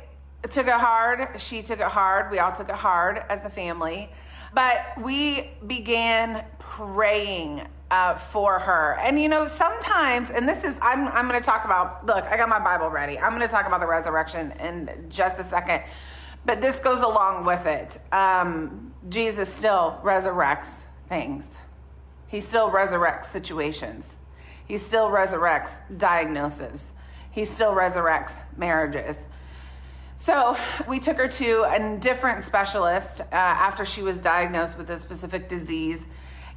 took 0.49 0.67
it 0.67 0.73
hard. 0.73 1.39
She 1.39 1.61
took 1.61 1.79
it 1.79 1.87
hard. 1.87 2.31
We 2.31 2.39
all 2.39 2.51
took 2.51 2.69
it 2.69 2.75
hard 2.75 3.23
as 3.29 3.45
a 3.45 3.49
family. 3.49 4.09
But 4.53 5.01
we 5.01 5.51
began 5.65 6.45
praying 6.59 7.63
uh, 7.89 8.15
for 8.15 8.59
her. 8.59 8.97
And 9.01 9.19
you 9.19 9.29
know, 9.29 9.45
sometimes, 9.45 10.31
and 10.31 10.47
this 10.47 10.63
is, 10.63 10.77
I'm, 10.81 11.07
I'm 11.09 11.27
going 11.27 11.39
to 11.39 11.45
talk 11.45 11.63
about, 11.63 12.05
look, 12.05 12.25
I 12.25 12.37
got 12.37 12.49
my 12.49 12.59
Bible 12.59 12.89
ready. 12.89 13.17
I'm 13.17 13.35
going 13.35 13.47
to 13.47 13.47
talk 13.47 13.67
about 13.67 13.79
the 13.79 13.87
resurrection 13.87 14.51
in 14.59 14.89
just 15.09 15.39
a 15.39 15.43
second. 15.43 15.83
But 16.45 16.61
this 16.61 16.79
goes 16.79 17.01
along 17.01 17.45
with 17.45 17.65
it. 17.65 17.97
Um, 18.13 18.93
Jesus 19.09 19.51
still 19.51 19.99
resurrects 20.03 20.83
things, 21.07 21.59
He 22.27 22.41
still 22.41 22.69
resurrects 22.69 23.25
situations, 23.25 24.15
He 24.67 24.77
still 24.77 25.09
resurrects 25.09 25.81
diagnoses, 25.97 26.91
He 27.31 27.45
still 27.45 27.73
resurrects 27.73 28.39
marriages. 28.57 29.27
So 30.17 30.55
we 30.87 30.99
took 30.99 31.17
her 31.17 31.27
to 31.27 31.63
a 31.69 31.97
different 31.99 32.43
specialist 32.43 33.21
uh, 33.21 33.25
after 33.31 33.83
she 33.83 34.01
was 34.01 34.19
diagnosed 34.19 34.77
with 34.77 34.89
a 34.89 34.97
specific 34.97 35.49
disease. 35.49 36.07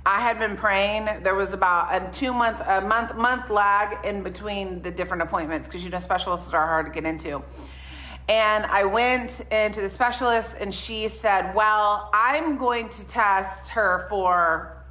I 0.05 0.21
had 0.21 0.38
been 0.38 0.57
praying. 0.57 1.09
There 1.25 1.35
was 1.35 1.52
about 1.52 1.93
a 1.93 2.09
two 2.12 2.33
month, 2.33 2.61
a 2.64 2.81
month, 2.81 3.16
month 3.16 3.50
lag 3.50 4.05
in 4.07 4.23
between 4.23 4.83
the 4.83 4.90
different 4.93 5.25
appointments 5.25 5.66
because 5.66 5.83
you 5.83 5.90
know 5.90 5.99
specialists 5.99 6.55
are 6.55 6.64
hard 6.64 6.87
to 6.87 6.93
get 6.93 7.05
into. 7.05 7.43
And 8.28 8.66
I 8.66 8.85
went 8.85 9.40
into 9.52 9.80
the 9.80 9.88
specialist, 9.88 10.56
and 10.59 10.75
she 10.75 11.09
said, 11.09 11.54
Well, 11.54 12.11
I'm 12.12 12.56
going 12.56 12.88
to 12.88 13.06
test 13.06 13.68
her 13.71 14.06
for 14.09 14.85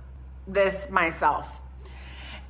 this 0.47 0.89
myself. 0.89 1.61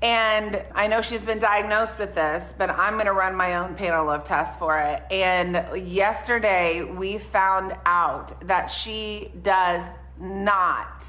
And 0.02 0.64
I 0.76 0.86
know 0.86 1.02
she's 1.02 1.24
been 1.24 1.40
diagnosed 1.40 1.98
with 1.98 2.14
this, 2.14 2.54
but 2.58 2.70
I'm 2.70 2.94
going 2.94 3.06
to 3.06 3.14
run 3.14 3.34
my 3.34 3.56
own 3.56 3.74
panel 3.76 4.10
of 4.10 4.24
tests 4.24 4.58
for 4.58 4.78
it. 4.80 5.02
And 5.10 5.66
yesterday 5.88 6.84
we 6.84 7.18
found 7.18 7.76
out 7.86 8.40
that 8.48 8.68
she 8.68 9.32
does 9.42 9.90
not, 10.20 11.06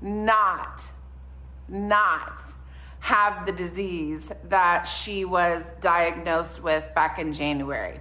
not, 0.00 0.82
not 1.68 2.40
have 3.00 3.44
the 3.44 3.52
disease 3.52 4.32
that 4.44 4.84
she 4.84 5.26
was 5.26 5.62
diagnosed 5.82 6.62
with 6.62 6.88
back 6.94 7.18
in 7.18 7.32
January. 7.32 8.00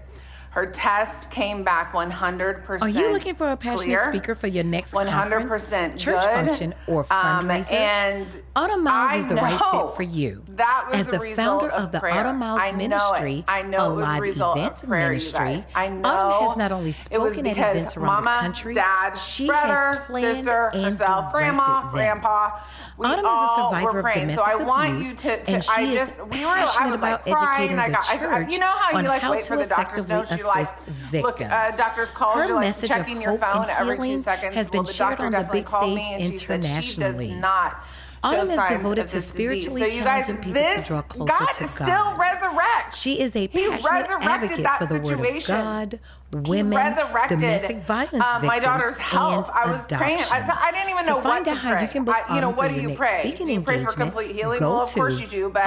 Her 0.53 0.67
test 0.67 1.31
came 1.31 1.63
back 1.63 1.93
100%. 1.93 2.81
Are 2.83 2.87
you 2.87 3.11
looking 3.11 3.33
for 3.33 3.49
a 3.49 3.57
passionate 3.57 3.85
clear, 3.85 4.11
speaker 4.11 4.35
for 4.35 4.45
your 4.45 4.63
next 4.63 4.93
100% 4.93 5.09
conference, 5.09 5.67
church 5.99 6.21
good, 6.21 6.29
function, 6.45 6.75
or 6.85 7.01
um, 7.11 7.47
fundraiser? 7.47 7.71
and 7.71 8.27
Autumn 8.55 8.83
Miles 8.83 9.11
I 9.13 9.15
is 9.15 9.27
the 9.27 9.33
right 9.35 9.59
fit 9.59 9.95
for 9.95 10.03
you. 10.03 10.43
That 10.49 10.85
was 10.91 10.99
As 10.99 11.07
the 11.07 11.17
result 11.17 11.61
founder 11.61 11.73
of, 11.73 11.91
the 11.91 11.99
prayer. 11.99 12.13
Autumn 12.13 12.37
Miles 12.37 12.61
I 12.61 12.69
know 12.69 12.77
Ministry, 12.77 13.33
it. 13.39 13.45
I 13.47 13.63
know 13.63 13.93
a 13.93 13.95
was 13.95 14.03
live 14.05 14.21
result 14.21 14.57
events 14.57 14.83
of 14.83 14.89
prayer, 14.89 15.07
ministry. 15.07 15.65
I 15.73 15.89
know 15.89 16.07
Autumn 16.07 16.47
has 16.49 16.57
not 16.57 16.71
only 16.71 16.85
was 16.89 16.97
spoken 16.97 17.47
at 17.47 17.57
events 17.57 17.97
around 17.97 18.05
Mama, 18.23 18.31
the 18.37 18.41
country, 18.41 18.73
Dad, 18.75 19.15
she 19.15 19.47
brother, 19.47 19.73
has 19.73 19.99
planned 20.01 20.35
sister, 20.37 20.69
and 20.75 20.83
herself, 20.85 21.31
grandma, 21.33 21.89
grandpa. 21.89 22.59
We 22.99 23.07
Autumn 23.07 23.25
all 23.25 23.45
is 23.45 23.51
a 23.51 23.55
survivor 23.55 23.91
were 23.93 23.99
of 23.99 24.03
praying. 24.03 24.27
domestic 24.27 24.45
So 24.45 24.51
I 24.51 24.63
want 24.63 24.91
abuse, 24.91 25.09
you 25.09 25.15
to. 25.15 25.43
to 25.45 25.51
and 25.51 25.63
she 25.63 25.71
I 25.71 25.81
is 25.81 26.17
we 26.19 26.45
were. 26.45 26.51
I 26.51 26.55
passionate 26.57 26.91
was 26.91 27.01
like 27.01 27.25
about 27.25 27.39
crying. 27.39 27.71
educating 27.71 27.79
I 27.79 27.89
got. 27.89 28.19
the 28.19 28.27
I, 28.29 28.47
you 28.47 28.59
know 28.59 28.67
how 28.67 28.95
on 28.95 29.03
you 29.03 29.09
like 29.09 29.21
how 29.23 29.31
wait 29.31 29.43
to 29.45 29.47
for 29.47 29.57
the 29.57 29.65
doctor's 29.65 30.05
effectively. 30.05 30.42
You 30.43 30.47
like 30.49 30.67
assist 30.79 31.13
look. 31.13 31.41
Uh, 31.41 31.75
doctor's 31.75 32.09
calls. 32.09 32.35
Her 32.35 32.47
you 32.47 32.55
like 32.55 32.77
checking 32.77 33.21
your 33.21 33.37
phone 33.37 33.65
every 33.69 33.97
two 33.97 34.19
seconds. 34.19 34.55
has 34.55 34.69
been 34.69 34.79
well, 34.79 34.83
the 34.83 34.93
shared 34.93 35.17
doctor 35.17 35.25
on 35.25 35.31
the 35.31 35.49
big 35.51 35.67
stage 35.67 36.07
and 36.09 36.31
she 36.39 36.45
said 36.45 36.63
she 36.63 36.69
internationally. 36.69 37.27
does 37.29 37.37
not. 37.37 37.85
Autumn 38.25 38.51
is 38.51 38.61
devoted 38.69 39.07
to 39.09 39.19
spiritually 39.21 39.81
so 39.81 39.87
you 39.87 40.03
guys, 40.03 40.27
challenging 40.27 40.37
people 40.37 40.53
to 40.53 40.75
this, 40.77 40.87
draw 40.87 41.01
closer 41.01 41.33
God 41.39 41.51
to 41.53 41.67
still 41.67 41.85
God. 41.87 42.19
resurrects. 42.19 42.95
She 42.95 43.19
is 43.19 43.35
a 43.35 43.47
He 43.47 43.47
passionate 43.69 43.83
resurrected 43.91 44.21
advocate 44.29 44.63
that 44.63 44.79
for 44.79 44.85
the 44.85 44.93
word 44.95 45.01
of 45.03 45.19
situation. 45.19 45.55
God, 45.55 45.99
women, 46.33 46.77
resurrected, 46.77 47.39
domestic 47.39 47.77
violence 47.83 48.11
victims, 48.11 48.43
my 48.43 48.59
daughter's 48.59 48.97
health. 48.97 49.49
I 49.53 49.71
was 49.71 49.85
praying. 49.85 50.19
I, 50.31 50.39
adoption. 50.39 50.57
I 50.61 50.71
didn't 50.71 50.89
even 50.89 51.03
To 51.05 51.09
know 51.11 51.21
find 51.21 51.45
what 51.45 51.55
to 51.55 51.59
pray. 51.61 51.81
you 51.83 51.87
can 51.87 52.03
book 52.05 52.15
I, 52.29 52.35
you 52.35 52.41
know, 52.41 52.49
what 52.49 52.71
do 52.71 52.79
you 52.81 52.95
pray? 52.95 53.33
Do 53.37 53.51
you 53.51 53.61
pray 53.61 53.83
for 53.83 53.91
complete 53.91 54.31
healing? 54.31 54.59
Well, 54.59 54.81
of 54.81 54.93
course 54.93 55.17
to 55.17 55.23
you 55.23 55.27
do. 55.27 55.49
But 55.49 55.65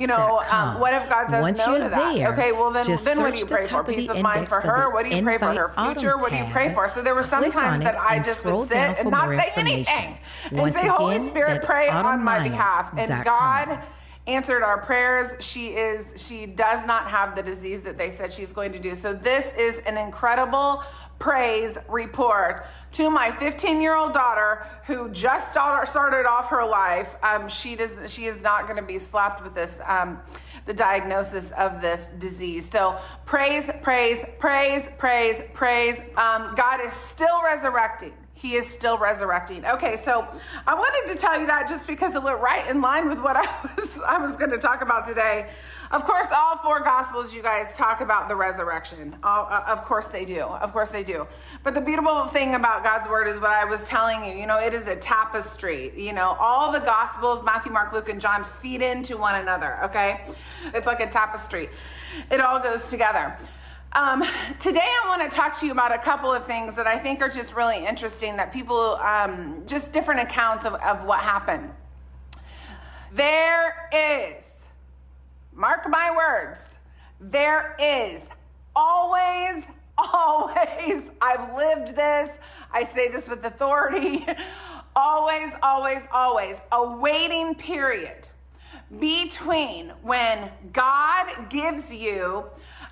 you 0.00 0.06
know, 0.06 0.42
um, 0.50 0.80
what 0.80 0.94
if 0.94 1.08
God 1.08 1.30
says 1.30 1.42
Once 1.42 1.58
no 1.66 1.72
you're 1.74 1.84
to 1.84 1.88
that? 1.90 2.14
there, 2.14 2.32
okay, 2.32 2.52
well 2.52 2.70
then, 2.70 2.84
then 2.86 3.18
what 3.20 3.34
do 3.34 3.38
you 3.38 3.46
pray 3.46 3.66
for? 3.66 3.84
Peace 3.84 4.08
of 4.08 4.20
mind 4.20 4.48
for 4.48 4.60
her. 4.60 4.90
What 4.90 5.04
do 5.04 5.14
you 5.14 5.22
pray 5.22 5.38
for 5.38 5.52
her 5.52 5.68
future? 5.68 6.16
What 6.18 6.30
do 6.30 6.36
you 6.36 6.46
pray 6.50 6.72
for? 6.72 6.88
So 6.88 7.02
there 7.02 7.14
were 7.14 7.22
some 7.22 7.50
times 7.50 7.84
that 7.84 7.98
I 7.98 8.18
just 8.18 8.44
would 8.44 8.68
sit 8.68 8.98
and 8.98 9.10
not 9.10 9.28
say 9.30 9.52
anything 9.56 10.18
and 10.50 10.74
say, 10.74 10.88
Holy 10.88 11.26
Spirit, 11.28 11.62
pray 11.62 11.88
on 11.88 12.22
my 12.22 12.40
behalf. 12.40 12.92
And. 12.96 13.24
God 13.24 13.80
answered 14.26 14.62
our 14.62 14.78
prayers. 14.78 15.32
She 15.44 15.68
is 15.68 16.06
she 16.16 16.46
does 16.46 16.86
not 16.86 17.08
have 17.08 17.36
the 17.36 17.42
disease 17.42 17.82
that 17.82 17.98
they 17.98 18.10
said 18.10 18.32
she's 18.32 18.52
going 18.52 18.72
to 18.72 18.78
do. 18.78 18.94
So 18.94 19.12
this 19.12 19.52
is 19.54 19.78
an 19.80 19.98
incredible 19.98 20.82
praise 21.18 21.76
report 21.88 22.66
to 22.92 23.08
my 23.08 23.30
15 23.30 23.80
year 23.80 23.96
old 23.96 24.12
daughter 24.12 24.66
who 24.86 25.10
just 25.10 25.50
started, 25.50 26.26
off 26.26 26.48
her 26.48 26.66
life. 26.66 27.16
Um, 27.22 27.48
she 27.48 27.76
does 27.76 27.92
she 28.12 28.24
is 28.24 28.40
not 28.42 28.64
going 28.64 28.76
to 28.76 28.82
be 28.82 28.98
slapped 28.98 29.42
with 29.42 29.54
this. 29.54 29.78
Um, 29.86 30.20
the 30.66 30.74
diagnosis 30.74 31.50
of 31.52 31.80
this 31.80 32.10
disease. 32.18 32.68
So 32.70 32.96
praise, 33.26 33.70
praise, 33.82 34.24
praise, 34.38 34.88
praise, 34.96 35.42
praise. 35.52 35.98
Um, 36.16 36.54
God 36.56 36.84
is 36.84 36.92
still 36.92 37.42
resurrecting. 37.42 38.14
He 38.44 38.56
is 38.56 38.68
still 38.68 38.98
resurrecting. 38.98 39.64
Okay, 39.64 39.96
so 39.96 40.28
I 40.66 40.74
wanted 40.74 41.14
to 41.14 41.18
tell 41.18 41.40
you 41.40 41.46
that 41.46 41.66
just 41.66 41.86
because 41.86 42.14
it 42.14 42.22
went 42.22 42.40
right 42.40 42.68
in 42.68 42.82
line 42.82 43.08
with 43.08 43.18
what 43.22 43.36
I 43.38 43.46
was 43.62 43.98
I 44.06 44.18
was 44.18 44.36
going 44.36 44.50
to 44.50 44.58
talk 44.58 44.82
about 44.82 45.06
today. 45.06 45.48
Of 45.90 46.04
course, 46.04 46.26
all 46.30 46.58
four 46.58 46.80
gospels, 46.80 47.34
you 47.34 47.40
guys 47.40 47.72
talk 47.72 48.02
about 48.02 48.28
the 48.28 48.36
resurrection. 48.36 49.16
All, 49.22 49.46
uh, 49.48 49.64
of 49.66 49.82
course 49.84 50.08
they 50.08 50.26
do. 50.26 50.42
Of 50.42 50.74
course 50.74 50.90
they 50.90 51.02
do. 51.02 51.26
But 51.62 51.72
the 51.72 51.80
beautiful 51.80 52.26
thing 52.26 52.54
about 52.54 52.84
God's 52.84 53.08
word 53.08 53.28
is 53.28 53.40
what 53.40 53.52
I 53.52 53.64
was 53.64 53.82
telling 53.84 54.22
you. 54.26 54.34
You 54.34 54.46
know, 54.46 54.58
it 54.58 54.74
is 54.74 54.88
a 54.88 54.96
tapestry. 54.96 55.92
You 55.96 56.12
know, 56.12 56.36
all 56.38 56.70
the 56.70 56.80
gospels, 56.80 57.42
Matthew, 57.42 57.72
Mark, 57.72 57.94
Luke, 57.94 58.10
and 58.10 58.20
John, 58.20 58.44
feed 58.44 58.82
into 58.82 59.16
one 59.16 59.36
another. 59.36 59.78
Okay, 59.84 60.20
it's 60.74 60.86
like 60.86 61.00
a 61.00 61.08
tapestry. 61.08 61.70
It 62.30 62.40
all 62.42 62.60
goes 62.60 62.90
together. 62.90 63.38
Um, 63.96 64.24
today, 64.58 64.80
I 64.82 65.06
want 65.06 65.30
to 65.30 65.36
talk 65.36 65.56
to 65.60 65.66
you 65.66 65.70
about 65.70 65.94
a 65.94 65.98
couple 65.98 66.32
of 66.32 66.44
things 66.44 66.74
that 66.74 66.88
I 66.88 66.98
think 66.98 67.22
are 67.22 67.28
just 67.28 67.54
really 67.54 67.86
interesting 67.86 68.36
that 68.38 68.52
people, 68.52 68.96
um, 68.96 69.62
just 69.68 69.92
different 69.92 70.20
accounts 70.20 70.64
of, 70.64 70.74
of 70.74 71.04
what 71.04 71.20
happened. 71.20 71.70
There 73.12 73.88
is, 73.94 74.46
mark 75.54 75.88
my 75.88 76.12
words, 76.16 76.60
there 77.20 77.76
is 77.80 78.28
always 78.74 79.64
always, 79.98 81.12
I've 81.20 81.54
lived 81.54 81.94
this, 81.94 82.36
I 82.72 82.82
say 82.82 83.06
this 83.06 83.28
with 83.28 83.44
authority, 83.44 84.26
always, 84.96 85.52
always, 85.62 86.02
always 86.12 86.56
a 86.72 86.96
waiting 86.96 87.54
period 87.54 88.26
between 88.98 89.90
when 90.02 90.50
God 90.72 91.48
gives 91.48 91.94
you 91.94 92.46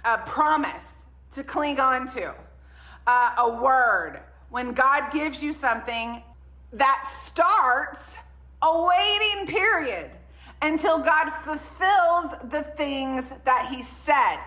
a 0.05 0.19
promise 0.19 1.07
to 1.33 1.45
cling 1.45 1.81
on 1.81 2.09
to, 2.09 2.35
uh, 3.07 3.35
a 3.39 3.49
word, 3.61 4.21
when 4.51 4.73
God 4.73 5.13
gives 5.13 5.43
you 5.43 5.53
something 5.53 6.23
that 6.73 7.05
starts 7.07 8.19
a 8.63 8.87
waiting 8.87 9.47
period 9.47 10.11
until 10.61 10.99
God 10.99 11.31
fulfills 11.43 12.33
the 12.51 12.63
things 12.77 13.25
that 13.45 13.69
He 13.71 13.83
said. 13.83 14.39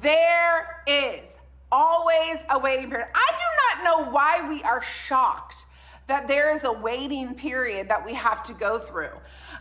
There 0.00 0.82
is 0.86 1.36
always 1.72 2.38
a 2.50 2.58
waiting 2.58 2.90
period. 2.90 3.08
I 3.14 3.30
do 3.30 3.84
not 3.84 3.84
know 3.84 4.10
why 4.10 4.46
we 4.48 4.62
are 4.62 4.82
shocked 4.82 5.64
that 6.06 6.26
there 6.26 6.54
is 6.54 6.64
a 6.64 6.72
waiting 6.72 7.34
period 7.34 7.88
that 7.88 8.04
we 8.04 8.14
have 8.14 8.42
to 8.44 8.54
go 8.54 8.78
through. 8.78 9.10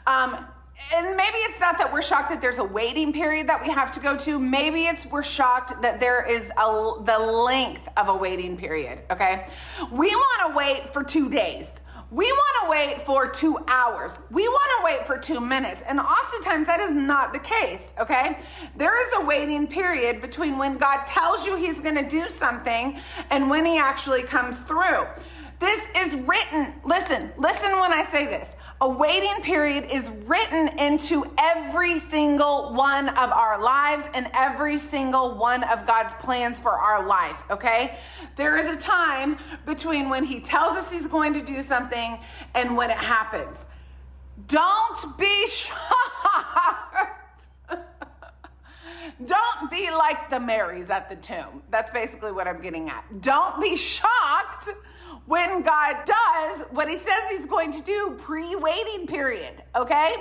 Um, 0.05 0.45
and 0.93 1.17
maybe 1.17 1.37
it's 1.39 1.59
not 1.59 1.77
that 1.77 1.91
we're 1.91 2.01
shocked 2.01 2.29
that 2.29 2.41
there's 2.41 2.59
a 2.59 2.63
waiting 2.63 3.11
period 3.11 3.47
that 3.49 3.61
we 3.61 3.69
have 3.69 3.91
to 3.91 3.99
go 3.99 4.17
to. 4.17 4.39
Maybe 4.39 4.85
it's 4.85 5.05
we're 5.05 5.23
shocked 5.23 5.81
that 5.81 5.99
there 5.99 6.25
is 6.25 6.49
a, 6.57 6.93
the 7.03 7.19
length 7.19 7.89
of 7.97 8.09
a 8.09 8.15
waiting 8.15 8.55
period. 8.57 8.99
Okay, 9.11 9.47
we 9.91 10.15
want 10.15 10.51
to 10.51 10.57
wait 10.57 10.93
for 10.93 11.03
two 11.03 11.29
days. 11.29 11.71
We 12.09 12.31
want 12.31 12.63
to 12.63 12.69
wait 12.69 13.05
for 13.05 13.27
two 13.27 13.59
hours. 13.67 14.15
We 14.31 14.47
want 14.47 14.71
to 14.79 14.85
wait 14.85 15.05
for 15.05 15.17
two 15.17 15.41
minutes. 15.41 15.83
And 15.85 15.99
oftentimes 15.99 16.65
that 16.67 16.79
is 16.79 16.91
not 16.91 17.33
the 17.33 17.39
case, 17.39 17.89
okay? 17.99 18.37
There 18.77 19.05
is 19.05 19.13
a 19.17 19.25
waiting 19.25 19.67
period 19.67 20.21
between 20.21 20.57
when 20.57 20.77
God 20.77 21.03
tells 21.05 21.45
you 21.45 21.57
He's 21.57 21.81
going 21.81 21.95
to 21.95 22.07
do 22.07 22.29
something 22.29 22.97
and 23.29 23.49
when 23.49 23.65
He 23.65 23.77
actually 23.77 24.23
comes 24.23 24.59
through. 24.59 25.05
This 25.59 25.85
is 25.97 26.15
written. 26.15 26.75
Listen, 26.85 27.31
listen 27.37 27.77
when 27.77 27.91
I 27.91 28.03
say 28.03 28.25
this. 28.25 28.55
A 28.79 28.87
waiting 28.87 29.41
period 29.41 29.87
is 29.91 30.11
written 30.25 30.67
into 30.77 31.25
every 31.39 31.97
single 31.97 32.75
one 32.75 33.09
of 33.09 33.31
our 33.31 33.59
lives 33.59 34.05
and 34.13 34.29
every 34.35 34.77
single 34.77 35.35
one 35.35 35.63
of 35.63 35.87
God's 35.87 36.13
plans 36.15 36.59
for 36.59 36.73
our 36.73 37.03
life, 37.03 37.41
okay? 37.49 37.97
There 38.35 38.55
is 38.55 38.67
a 38.67 38.77
time 38.77 39.37
between 39.65 40.09
when 40.09 40.23
He 40.23 40.39
tells 40.39 40.77
us 40.77 40.91
He's 40.91 41.07
going 41.07 41.33
to 41.33 41.41
do 41.41 41.63
something 41.63 42.19
and 42.53 42.77
when 42.77 42.91
it 42.91 42.97
happens. 42.97 43.65
Don't 44.47 45.17
be 45.17 45.47
shocked. 45.51 47.47
Don't 49.25 49.71
be 49.71 49.89
like 49.89 50.29
the 50.29 50.39
Marys 50.39 50.91
at 50.91 51.09
the 51.09 51.15
tomb. 51.15 51.63
That's 51.71 51.89
basically 51.89 52.31
what 52.31 52.47
I'm 52.47 52.61
getting 52.61 52.89
at. 52.89 53.21
Don't 53.21 53.59
be 53.59 53.75
shocked 53.75 54.69
when 55.27 55.61
God 55.61 55.97
does 56.05 56.65
what 56.71 56.89
he 56.89 56.95
says 56.95 57.19
he's 57.29 57.45
going 57.45 57.71
to 57.73 57.81
do 57.81 58.15
pre 58.17 58.55
waiting 58.55 59.05
period, 59.05 59.61
okay? 59.75 60.15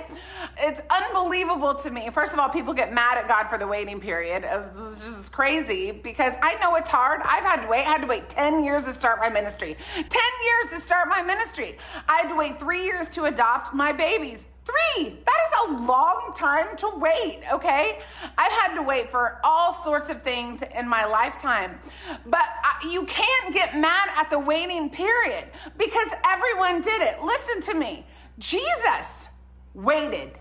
It's 0.59 0.81
unbelievable 0.89 1.73
to 1.75 1.89
me. 1.89 2.09
First 2.09 2.33
of 2.33 2.39
all, 2.39 2.49
people 2.49 2.73
get 2.73 2.93
mad 2.93 3.17
at 3.17 3.27
God 3.27 3.47
for 3.47 3.57
the 3.57 3.65
waiting 3.65 4.01
period. 4.01 4.43
It 4.43 4.51
was 4.51 5.01
just 5.01 5.31
crazy 5.31 5.91
because 5.91 6.33
I 6.41 6.55
know 6.55 6.75
it's 6.75 6.89
hard. 6.89 7.21
I've 7.23 7.43
had 7.43 7.61
to 7.63 7.67
wait, 7.69 7.87
I 7.87 7.91
had 7.91 8.01
to 8.01 8.07
wait 8.07 8.29
10 8.29 8.63
years 8.63 8.83
to 8.83 8.93
start 8.93 9.19
my 9.19 9.29
ministry. 9.29 9.77
10 9.95 10.05
years 10.05 10.73
to 10.73 10.85
start 10.85 11.07
my 11.07 11.21
ministry. 11.21 11.77
I 12.07 12.17
had 12.17 12.29
to 12.29 12.35
wait 12.35 12.59
three 12.59 12.83
years 12.83 13.07
to 13.09 13.25
adopt 13.25 13.73
my 13.73 13.93
babies. 13.93 14.47
Three. 14.67 15.17
That 15.25 15.39
is 15.47 15.69
a 15.69 15.87
long 15.87 16.33
time 16.35 16.75
to 16.77 16.91
wait, 16.97 17.41
okay? 17.53 17.99
I've 18.37 18.51
had 18.51 18.75
to 18.75 18.81
wait 18.81 19.09
for 19.09 19.39
all 19.43 19.71
sorts 19.71 20.09
of 20.09 20.23
things 20.23 20.61
in 20.77 20.89
my 20.89 21.05
lifetime. 21.05 21.79
But 22.25 22.43
you 22.89 23.05
can't 23.05 23.53
get 23.53 23.77
mad 23.77 24.09
at 24.17 24.29
the 24.29 24.39
waiting 24.39 24.89
period 24.89 25.45
because 25.77 26.09
everyone 26.27 26.81
did 26.81 27.01
it. 27.01 27.23
Listen 27.23 27.61
to 27.61 27.79
me. 27.79 28.05
Jesus 28.39 29.29
waited 29.73 30.31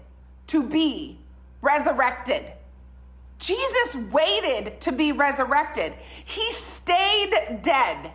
to 0.49 0.67
be 0.67 1.19
resurrected. 1.63 2.43
Jesus 3.39 3.95
waited 4.11 4.81
to 4.81 4.91
be 4.91 5.13
resurrected. 5.13 5.95
He 6.25 6.51
stayed 6.51 7.61
dead. 7.63 8.11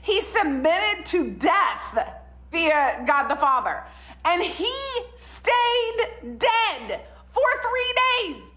He 0.00 0.22
submitted 0.22 1.04
to 1.06 1.32
death 1.32 2.20
via 2.50 3.04
God 3.06 3.28
the 3.28 3.36
Father 3.36 3.82
and 4.24 4.42
he 4.42 4.72
stayed 5.16 6.38
dead 6.38 7.00
for 7.30 7.44
three 7.62 7.94
days. 8.34 8.52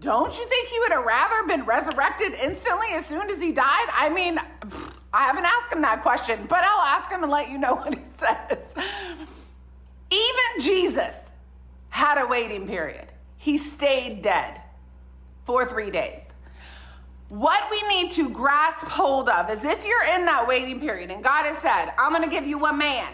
Don't 0.00 0.36
you 0.36 0.46
think 0.46 0.68
he 0.68 0.78
would 0.80 0.92
have 0.92 1.04
rather 1.04 1.46
been 1.46 1.64
resurrected 1.64 2.34
instantly 2.34 2.88
as 2.92 3.06
soon 3.06 3.30
as 3.30 3.40
he 3.40 3.52
died? 3.52 3.86
I 3.92 4.10
mean, 4.12 4.38
I 5.12 5.22
haven't 5.22 5.44
asked 5.44 5.72
him 5.72 5.82
that 5.82 6.02
question, 6.02 6.46
but 6.48 6.64
I'll 6.64 7.00
ask 7.00 7.10
him 7.10 7.22
and 7.22 7.30
let 7.30 7.48
you 7.48 7.58
know 7.58 7.74
what 7.76 7.94
he 7.94 8.04
says. 8.18 8.64
Even 10.10 10.60
Jesus 10.60 11.22
had 11.88 12.20
a 12.20 12.26
waiting 12.26 12.66
period. 12.66 13.06
He 13.36 13.56
stayed 13.56 14.22
dead 14.22 14.60
for 15.44 15.64
three 15.64 15.90
days. 15.90 16.20
What 17.28 17.70
we 17.70 17.82
need 17.88 18.10
to 18.12 18.28
grasp 18.30 18.86
hold 18.86 19.28
of 19.28 19.50
is 19.50 19.64
if 19.64 19.86
you're 19.86 20.04
in 20.14 20.24
that 20.26 20.46
waiting 20.46 20.80
period 20.80 21.10
and 21.10 21.22
God 21.22 21.46
has 21.46 21.58
said, 21.58 21.92
I'm 21.98 22.12
going 22.12 22.28
to 22.28 22.30
give 22.30 22.46
you 22.46 22.64
a 22.66 22.72
man, 22.72 23.12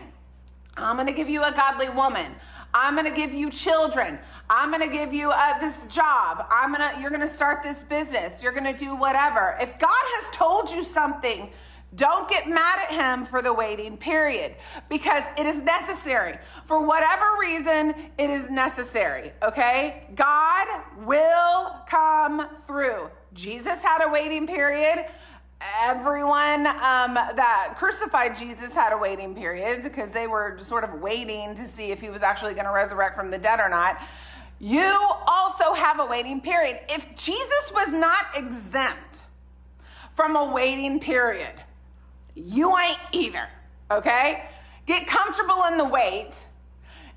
I'm 0.76 0.96
going 0.96 1.06
to 1.06 1.12
give 1.12 1.28
you 1.28 1.42
a 1.42 1.52
godly 1.52 1.88
woman. 1.88 2.35
I'm 2.72 2.94
going 2.94 3.06
to 3.06 3.14
give 3.14 3.33
you 3.33 3.50
children. 3.50 4.18
I'm 4.48 4.70
going 4.70 4.88
to 4.88 4.96
give 4.96 5.12
you 5.12 5.30
uh, 5.30 5.59
this 5.59 5.88
job. 5.88 6.46
I'm 6.50 6.72
going 6.72 6.88
to 6.88 7.00
you're 7.00 7.11
going 7.11 7.26
to 7.26 7.35
start 7.35 7.62
this 7.62 7.83
business. 7.85 8.42
You're 8.42 8.52
going 8.52 8.72
to 8.72 8.78
do 8.78 8.94
whatever. 8.94 9.56
If 9.61 9.78
God 9.78 9.88
has 9.90 10.37
told 10.37 10.70
you 10.70 10.85
something, 10.85 11.50
don't 11.96 12.28
get 12.30 12.48
mad 12.48 12.78
at 12.88 12.90
him 12.92 13.26
for 13.26 13.42
the 13.42 13.52
waiting 13.52 13.96
period 13.96 14.54
because 14.88 15.24
it 15.37 15.44
is 15.44 15.61
necessary. 15.62 16.38
For 16.64 16.87
whatever 16.87 17.24
reason, 17.40 18.12
it 18.16 18.30
is 18.30 18.48
necessary, 18.48 19.33
okay? 19.42 20.06
God 20.14 20.68
will 20.98 21.74
come 21.88 22.48
through. 22.62 23.11
Jesus 23.35 23.80
had 23.83 24.04
a 24.06 24.12
waiting 24.12 24.46
period 24.46 25.06
everyone 25.83 26.66
um, 26.66 27.14
that 27.14 27.75
crucified 27.77 28.35
Jesus 28.37 28.73
had 28.73 28.92
a 28.92 28.99
waiting 28.99 29.35
period 29.35 29.83
because 29.83 30.11
they 30.11 30.27
were 30.27 30.57
sort 30.59 30.85
of 30.85 31.01
waiting 31.01 31.55
to 31.55 31.66
see 31.66 31.90
if 31.90 32.01
he 32.01 32.09
was 32.11 32.23
actually 32.23 32.55
going 32.55 32.66
to 32.66 32.73
resurrect 32.73 33.16
from 33.16 33.31
the 33.31 33.38
dead 33.38 33.61
or 33.61 33.68
not. 33.68 34.01
You 34.59 34.99
also 35.27 35.73
have 35.73 36.01
a 36.01 36.07
waiting 36.07 36.40
period. 36.40 36.81
If 36.88 37.14
Jesus 37.16 37.73
was 37.73 37.88
not 37.88 38.27
exempt 38.37 39.23
from 40.14 40.37
a 40.37 40.53
waiting 40.53 41.01
period, 41.01 41.55
you 42.35 42.77
ain't 42.77 42.99
either, 43.12 43.49
okay? 43.90 44.44
Get 44.87 45.07
comfortable 45.07 45.64
in 45.68 45.77
the 45.77 45.85
wait, 45.85 46.46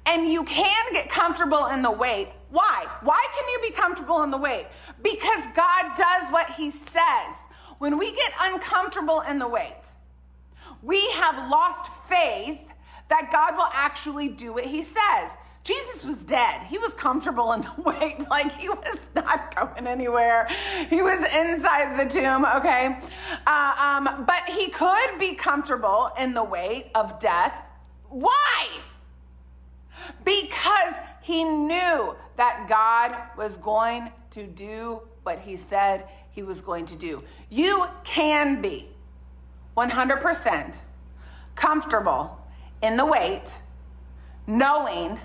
and 0.05 0.27
you 0.27 0.43
can 0.43 0.93
get 0.93 1.09
comfortable 1.09 1.67
in 1.67 1.81
the 1.81 1.91
wait. 1.91 2.29
Why? 2.49 2.87
Why 3.01 3.25
can 3.35 3.49
you 3.49 3.69
be 3.69 3.75
comfortable 3.75 4.23
in 4.23 4.31
the 4.31 4.37
wait? 4.37 4.67
Because 5.01 5.43
God 5.55 5.95
does 5.95 6.31
what 6.31 6.49
he 6.51 6.69
says. 6.71 7.33
When 7.79 7.97
we 7.97 8.11
get 8.15 8.31
uncomfortable 8.41 9.21
in 9.21 9.39
the 9.39 9.47
wait, 9.47 9.81
we 10.81 11.09
have 11.11 11.49
lost 11.49 11.91
faith 12.07 12.59
that 13.09 13.31
God 13.31 13.55
will 13.55 13.69
actually 13.73 14.29
do 14.29 14.53
what 14.53 14.65
he 14.65 14.81
says. 14.81 15.31
Jesus 15.63 16.03
was 16.03 16.25
dead. 16.25 16.61
He 16.63 16.77
was 16.77 16.93
comfortable 16.93 17.53
in 17.53 17.61
the 17.61 17.73
wait, 17.85 18.29
like 18.29 18.51
he 18.51 18.67
was 18.67 18.99
not 19.15 19.55
going 19.55 19.87
anywhere. 19.87 20.47
He 20.89 21.01
was 21.01 21.19
inside 21.33 21.97
the 21.97 22.09
tomb, 22.09 22.45
okay? 22.45 22.97
Uh, 23.47 23.75
um, 23.79 24.25
but 24.25 24.49
he 24.49 24.69
could 24.69 25.19
be 25.19 25.35
comfortable 25.35 26.09
in 26.19 26.33
the 26.33 26.43
wait 26.43 26.91
of 26.95 27.17
death. 27.19 27.63
Why? 28.09 28.67
Because 30.25 30.93
he 31.21 31.43
knew 31.45 32.15
that 32.35 32.65
God 32.67 33.37
was 33.37 33.57
going 33.57 34.11
to 34.31 34.45
do 34.45 35.01
what 35.23 35.39
he 35.39 35.55
said 35.55 36.09
he 36.33 36.43
was 36.43 36.61
going 36.61 36.85
to 36.85 36.95
do. 36.97 37.23
You 37.49 37.85
can 38.03 38.61
be 38.61 38.89
100% 39.77 40.79
comfortable 41.55 42.39
in 42.81 42.97
the 42.97 43.05
wait, 43.05 43.59
knowing 44.47 45.19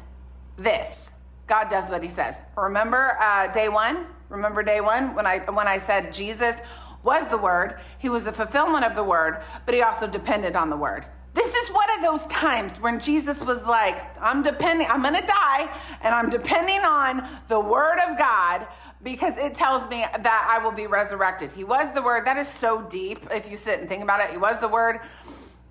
this. 0.57 1.11
God 1.47 1.71
does 1.71 1.91
what 1.91 2.03
he 2.03 2.09
says. 2.09 2.41
Remember 2.57 3.17
uh, 3.21 3.49
day 3.49 3.69
one? 3.69 4.07
Remember 4.29 4.63
day 4.63 4.83
one 4.83 5.15
when 5.15 5.27
I 5.27 5.39
when 5.39 5.67
I 5.67 5.79
said 5.79 6.13
Jesus 6.13 6.57
was 7.03 7.27
the 7.29 7.39
word, 7.39 7.81
he 7.99 8.11
was 8.11 8.25
the 8.25 8.33
fulfillment 8.33 8.85
of 8.85 8.95
the 8.95 9.03
word, 9.03 9.43
but 9.65 9.75
he 9.75 9.81
also 9.81 10.07
depended 10.07 10.57
on 10.57 10.69
the 10.69 10.77
word. 10.77 11.07
This 11.33 11.55
is 11.55 11.71
one 11.71 11.89
of 11.97 12.03
those 12.03 12.27
times 12.27 12.81
when 12.81 13.01
Jesus 13.01 13.41
was 13.43 13.65
like, 13.65 14.17
I'm 14.21 14.43
depending, 14.43 14.89
I'm 14.91 15.03
gonna 15.03 15.27
die, 15.27 15.71
and 16.03 16.15
I'm 16.15 16.29
depending 16.29 16.81
on 16.81 17.27
the 17.49 17.61
word 17.61 17.99
of 18.09 18.19
God 18.19 18.67
because 19.11 19.39
it 19.39 19.55
tells 19.55 19.89
me 19.89 20.01
that 20.01 20.47
I 20.51 20.63
will 20.63 20.73
be 20.73 20.87
resurrected. 20.87 21.51
He 21.51 21.65
was 21.65 21.93
the 21.95 22.03
word. 22.03 22.27
That 22.27 22.37
is 22.37 22.47
so 22.47 22.83
deep 22.83 23.21
if 23.31 23.51
you 23.51 23.57
sit 23.57 23.81
and 23.81 23.89
think 23.89 24.03
about 24.03 24.21
it. 24.21 24.31
He 24.31 24.37
was 24.37 24.61
the 24.61 24.69
word. 24.69 25.01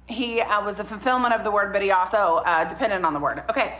He 0.07 0.41
uh, 0.41 0.65
was 0.65 0.77
the 0.77 0.83
fulfillment 0.83 1.35
of 1.35 1.43
the 1.43 1.51
word, 1.51 1.71
but 1.71 1.83
he 1.83 1.91
also 1.91 2.41
uh, 2.45 2.67
depended 2.67 3.03
on 3.03 3.13
the 3.13 3.19
word. 3.19 3.43
Okay. 3.47 3.77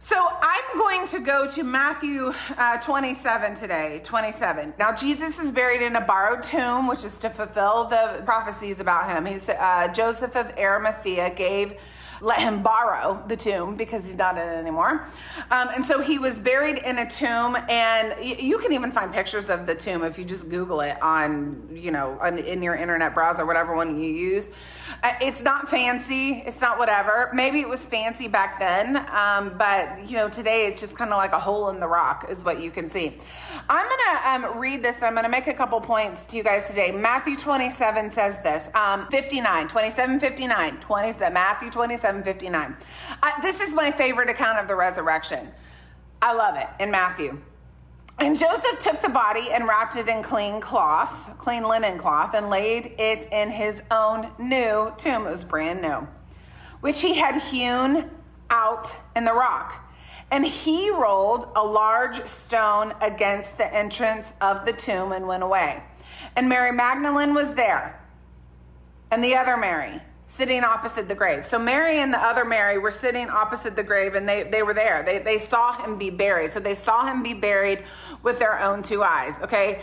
So 0.00 0.16
I'm 0.16 0.78
going 0.78 1.06
to 1.06 1.20
go 1.20 1.46
to 1.46 1.62
Matthew 1.62 2.32
uh, 2.58 2.78
27 2.78 3.54
today, 3.54 4.00
27. 4.02 4.74
Now 4.80 4.92
Jesus 4.92 5.38
is 5.38 5.52
buried 5.52 5.80
in 5.80 5.94
a 5.94 6.00
borrowed 6.00 6.42
tomb, 6.42 6.88
which 6.88 7.04
is 7.04 7.16
to 7.18 7.30
fulfill 7.30 7.84
the 7.84 8.20
prophecies 8.24 8.80
about 8.80 9.08
him. 9.08 9.26
He's 9.26 9.48
uh, 9.48 9.92
Joseph 9.94 10.34
of 10.34 10.52
Arimathea 10.58 11.30
gave 11.36 11.80
let 12.22 12.38
him 12.38 12.62
borrow 12.62 13.22
the 13.26 13.36
tomb 13.36 13.76
because 13.76 14.04
he's 14.04 14.14
not 14.14 14.38
in 14.38 14.48
it 14.48 14.52
anymore. 14.56 15.06
Um, 15.50 15.68
and 15.74 15.84
so 15.84 16.00
he 16.00 16.18
was 16.20 16.38
buried 16.38 16.78
in 16.78 16.98
a 16.98 17.10
tomb, 17.10 17.56
and 17.68 18.14
y- 18.16 18.36
you 18.38 18.58
can 18.58 18.72
even 18.72 18.92
find 18.92 19.12
pictures 19.12 19.50
of 19.50 19.66
the 19.66 19.74
tomb 19.74 20.04
if 20.04 20.18
you 20.18 20.24
just 20.24 20.48
Google 20.48 20.80
it 20.82 21.02
on, 21.02 21.68
you 21.72 21.90
know, 21.90 22.16
on, 22.20 22.38
in 22.38 22.62
your 22.62 22.76
internet 22.76 23.12
browser, 23.12 23.44
whatever 23.44 23.74
one 23.74 23.98
you 23.98 24.08
use. 24.10 24.46
Uh, 25.02 25.12
it's 25.20 25.42
not 25.42 25.68
fancy. 25.68 26.42
It's 26.46 26.60
not 26.60 26.78
whatever. 26.78 27.30
Maybe 27.34 27.60
it 27.60 27.68
was 27.68 27.84
fancy 27.84 28.28
back 28.28 28.58
then, 28.58 28.96
um, 29.10 29.56
but 29.58 30.08
you 30.08 30.16
know, 30.16 30.28
today 30.28 30.66
it's 30.66 30.80
just 30.80 30.96
kind 30.96 31.12
of 31.12 31.16
like 31.16 31.32
a 31.32 31.38
hole 31.38 31.70
in 31.70 31.80
the 31.80 31.88
rock, 31.88 32.26
is 32.28 32.44
what 32.44 32.60
you 32.60 32.70
can 32.70 32.88
see. 32.88 33.18
I'm 33.68 33.86
gonna 33.88 34.46
um, 34.46 34.58
read 34.58 34.82
this. 34.82 35.02
I'm 35.02 35.14
gonna 35.14 35.28
make 35.28 35.46
a 35.46 35.54
couple 35.54 35.80
points 35.80 36.26
to 36.26 36.36
you 36.36 36.44
guys 36.44 36.64
today. 36.64 36.92
Matthew 36.92 37.36
27 37.36 38.10
says 38.10 38.40
this. 38.40 38.68
Um, 38.74 39.06
59, 39.10 39.68
27, 39.68 40.20
59, 40.20 40.80
20, 40.80 41.18
Matthew 41.32 41.70
27, 41.70 42.22
59. 42.22 42.76
Uh, 43.22 43.30
this 43.40 43.60
is 43.60 43.74
my 43.74 43.90
favorite 43.90 44.28
account 44.28 44.58
of 44.58 44.68
the 44.68 44.74
resurrection. 44.74 45.48
I 46.20 46.32
love 46.32 46.56
it 46.56 46.68
in 46.80 46.90
Matthew. 46.90 47.40
And 48.22 48.38
Joseph 48.38 48.78
took 48.78 49.00
the 49.00 49.08
body 49.08 49.50
and 49.50 49.66
wrapped 49.66 49.96
it 49.96 50.06
in 50.06 50.22
clean 50.22 50.60
cloth, 50.60 51.36
clean 51.38 51.64
linen 51.64 51.98
cloth, 51.98 52.34
and 52.34 52.50
laid 52.50 52.94
it 52.96 53.26
in 53.32 53.50
his 53.50 53.82
own 53.90 54.30
new 54.38 54.92
tomb. 54.96 55.26
It 55.26 55.32
was 55.32 55.42
brand 55.42 55.82
new, 55.82 56.06
which 56.82 57.00
he 57.00 57.14
had 57.14 57.42
hewn 57.42 58.08
out 58.48 58.96
in 59.16 59.24
the 59.24 59.32
rock. 59.32 59.92
And 60.30 60.46
he 60.46 60.88
rolled 60.90 61.48
a 61.56 61.64
large 61.64 62.24
stone 62.26 62.94
against 63.00 63.58
the 63.58 63.74
entrance 63.74 64.32
of 64.40 64.64
the 64.64 64.72
tomb 64.72 65.10
and 65.10 65.26
went 65.26 65.42
away. 65.42 65.82
And 66.36 66.48
Mary 66.48 66.70
Magdalene 66.70 67.34
was 67.34 67.54
there, 67.54 68.00
and 69.10 69.24
the 69.24 69.34
other 69.34 69.56
Mary 69.56 70.00
sitting 70.32 70.64
opposite 70.64 71.08
the 71.08 71.14
grave. 71.14 71.44
So 71.44 71.58
Mary 71.58 71.98
and 71.98 72.10
the 72.10 72.18
other 72.18 72.46
Mary 72.46 72.78
were 72.78 72.90
sitting 72.90 73.28
opposite 73.28 73.76
the 73.76 73.82
grave 73.82 74.14
and 74.14 74.26
they, 74.26 74.44
they 74.44 74.62
were 74.62 74.72
there. 74.72 75.02
They, 75.02 75.18
they 75.18 75.36
saw 75.36 75.74
him 75.74 75.98
be 75.98 76.08
buried. 76.08 76.52
So 76.52 76.58
they 76.58 76.74
saw 76.74 77.06
him 77.06 77.22
be 77.22 77.34
buried 77.34 77.84
with 78.22 78.38
their 78.38 78.58
own 78.58 78.82
two 78.82 79.02
eyes, 79.02 79.34
okay? 79.42 79.82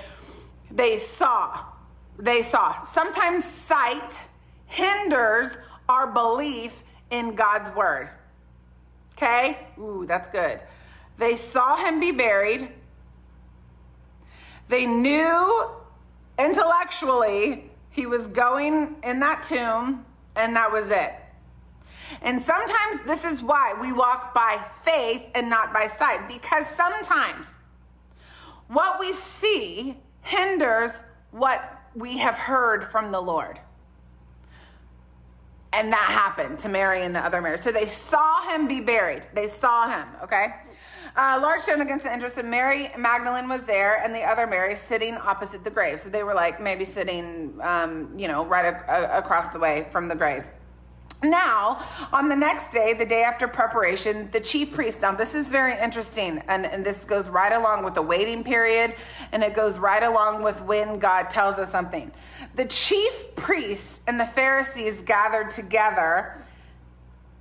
They 0.72 0.98
saw. 0.98 1.66
They 2.18 2.42
saw. 2.42 2.82
Sometimes 2.82 3.46
sight 3.46 4.28
hinders 4.66 5.56
our 5.88 6.08
belief 6.12 6.84
in 7.12 7.36
God's 7.36 7.70
word. 7.76 8.10
Okay? 9.14 9.68
Ooh, 9.78 10.06
that's 10.08 10.30
good. 10.30 10.60
They 11.20 11.36
saw 11.36 11.78
him 11.78 12.00
be 12.00 12.12
buried. 12.12 12.70
They 14.68 14.88
knew 14.88 15.70
intellectually 16.40 17.70
he 17.92 18.08
was 18.08 18.26
going 18.26 18.96
in 19.04 19.20
that 19.20 19.44
tomb 19.44 20.06
and 20.36 20.56
that 20.56 20.72
was 20.72 20.90
it. 20.90 21.14
And 22.22 22.42
sometimes 22.42 23.02
this 23.06 23.24
is 23.24 23.42
why 23.42 23.76
we 23.80 23.94
walk 23.94 24.34
by 24.34 24.64
faith 24.84 25.22
and 25.36 25.50
not 25.50 25.74
by 25.74 25.88
sight, 25.88 26.28
because 26.28 26.66
sometimes 26.68 27.48
what 28.68 29.00
we 29.00 29.14
see 29.14 29.98
hinders 30.22 31.02
what 31.32 31.82
we 31.96 32.18
have 32.18 32.38
heard 32.38 32.84
from 32.84 33.12
the 33.12 33.22
Lord. 33.22 33.60
And 35.72 35.94
that 35.94 36.00
happened 36.00 36.58
to 36.60 36.70
Mary 36.70 37.04
and 37.04 37.16
the 37.16 37.20
other 37.20 37.42
Mary. 37.42 37.58
So 37.58 37.72
they 37.72 37.86
saw 37.86 38.50
him 38.50 38.68
be 38.68 38.80
buried. 38.82 39.28
They 39.34 39.48
saw 39.48 39.90
him, 39.90 40.08
okay? 40.24 40.56
Uh, 41.16 41.40
large 41.42 41.62
stone 41.62 41.82
against 41.82 42.06
the 42.06 42.12
entrance, 42.12 42.38
and 42.38 42.50
Mary 42.50 42.92
Magdalene 42.98 43.50
was 43.50 43.64
there, 43.64 44.02
and 44.04 44.14
the 44.14 44.22
other 44.22 44.46
Mary 44.48 44.76
sitting 44.76 45.16
opposite 45.16 45.64
the 45.64 45.70
grave. 45.70 46.00
So 46.00 46.10
they 46.10 46.24
were 46.24 46.34
like 46.34 46.62
maybe 46.62 46.86
sitting, 46.86 47.60
um, 47.62 48.14
you 48.18 48.28
know, 48.28 48.46
right 48.46 48.66
a- 48.66 49.18
across 49.18 49.50
the 49.50 49.60
way 49.60 49.88
from 49.92 50.08
the 50.08 50.16
grave. 50.16 50.46
Now, 51.22 51.86
on 52.14 52.30
the 52.30 52.36
next 52.36 52.72
day, 52.72 52.94
the 52.94 53.06
day 53.06 53.24
after 53.24 53.46
preparation, 53.46 54.30
the 54.32 54.40
chief 54.40 54.74
priest, 54.74 55.02
now 55.02 55.12
this 55.14 55.36
is 55.36 55.52
very 55.52 55.78
interesting, 55.78 56.42
and, 56.48 56.66
and 56.66 56.86
this 56.86 57.04
goes 57.04 57.28
right 57.28 57.52
along 57.52 57.84
with 57.84 57.94
the 57.94 58.02
waiting 58.02 58.42
period, 58.42 58.96
and 59.34 59.44
it 59.44 59.54
goes 59.54 59.78
right 59.78 60.02
along 60.02 60.44
with 60.44 60.62
when 60.62 60.98
God 60.98 61.30
tells 61.30 61.58
us 61.60 61.70
something. 61.70 62.10
The 62.56 62.66
chief 62.66 63.36
priest 63.36 64.04
and 64.08 64.18
the 64.18 64.26
Pharisees 64.26 65.04
gathered 65.04 65.50
together 65.50 66.42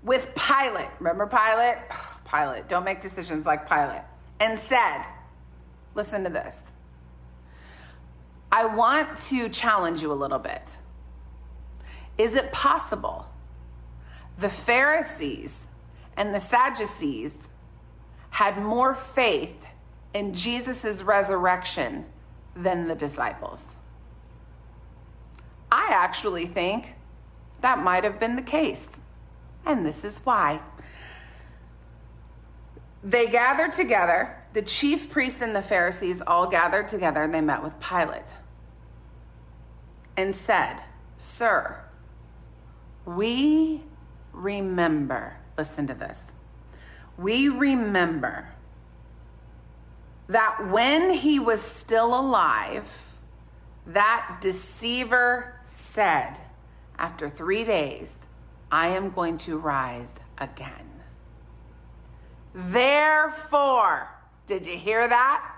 with 0.02 0.35
Pilate. 0.35 0.88
Remember 0.98 1.26
Pilate? 1.26 1.78
Pilate, 2.30 2.68
don't 2.68 2.84
make 2.84 3.00
decisions 3.00 3.46
like 3.46 3.68
Pilate. 3.68 4.02
And 4.40 4.58
said, 4.58 5.02
listen 5.94 6.24
to 6.24 6.30
this. 6.30 6.62
I 8.50 8.66
want 8.66 9.16
to 9.28 9.48
challenge 9.48 10.02
you 10.02 10.12
a 10.12 10.14
little 10.14 10.38
bit. 10.38 10.76
Is 12.16 12.34
it 12.34 12.50
possible 12.52 13.28
the 14.38 14.48
Pharisees 14.48 15.66
and 16.16 16.34
the 16.34 16.40
Sadducees 16.40 17.34
had 18.30 18.60
more 18.62 18.94
faith 18.94 19.66
in 20.14 20.34
Jesus' 20.34 21.02
resurrection 21.02 22.06
than 22.56 22.88
the 22.88 22.94
disciples? 22.94 23.76
I 25.70 25.88
actually 25.92 26.46
think 26.46 26.94
that 27.60 27.82
might 27.82 28.04
have 28.04 28.18
been 28.18 28.36
the 28.36 28.42
case. 28.42 28.98
And 29.66 29.84
this 29.84 30.04
is 30.04 30.20
why. 30.24 30.60
They 33.02 33.26
gathered 33.28 33.72
together, 33.72 34.37
the 34.52 34.62
chief 34.62 35.11
priests 35.11 35.40
and 35.40 35.54
the 35.54 35.62
Pharisees 35.62 36.20
all 36.26 36.46
gathered 36.48 36.88
together, 36.88 37.22
and 37.22 37.32
they 37.32 37.40
met 37.40 37.62
with 37.62 37.78
Pilate 37.78 38.34
and 40.16 40.34
said, 40.34 40.82
Sir, 41.16 41.80
we 43.04 43.82
remember, 44.32 45.37
listen 45.56 45.87
to 45.87 45.94
this, 45.94 46.32
we 47.16 47.48
remember 47.48 48.48
that 50.28 50.68
when 50.68 51.11
he 51.11 51.38
was 51.38 51.61
still 51.61 52.18
alive, 52.18 53.06
that 53.87 54.38
deceiver 54.40 55.61
said, 55.64 56.40
After 56.98 57.30
three 57.30 57.64
days, 57.64 58.18
I 58.70 58.88
am 58.88 59.11
going 59.11 59.37
to 59.38 59.56
rise 59.56 60.14
again. 60.37 60.88
Therefore, 62.54 64.08
did 64.46 64.66
you 64.66 64.76
hear 64.76 65.06
that? 65.06 65.54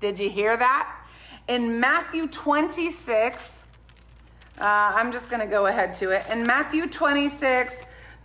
Did 0.00 0.18
you 0.18 0.30
hear 0.30 0.56
that? 0.56 0.94
In 1.48 1.80
Matthew 1.80 2.28
26, 2.28 3.62
uh, 4.60 4.64
I'm 4.64 5.12
just 5.12 5.30
going 5.30 5.40
to 5.40 5.46
go 5.46 5.66
ahead 5.66 5.94
to 5.94 6.10
it. 6.10 6.24
In 6.30 6.46
Matthew 6.46 6.86
26, 6.86 7.74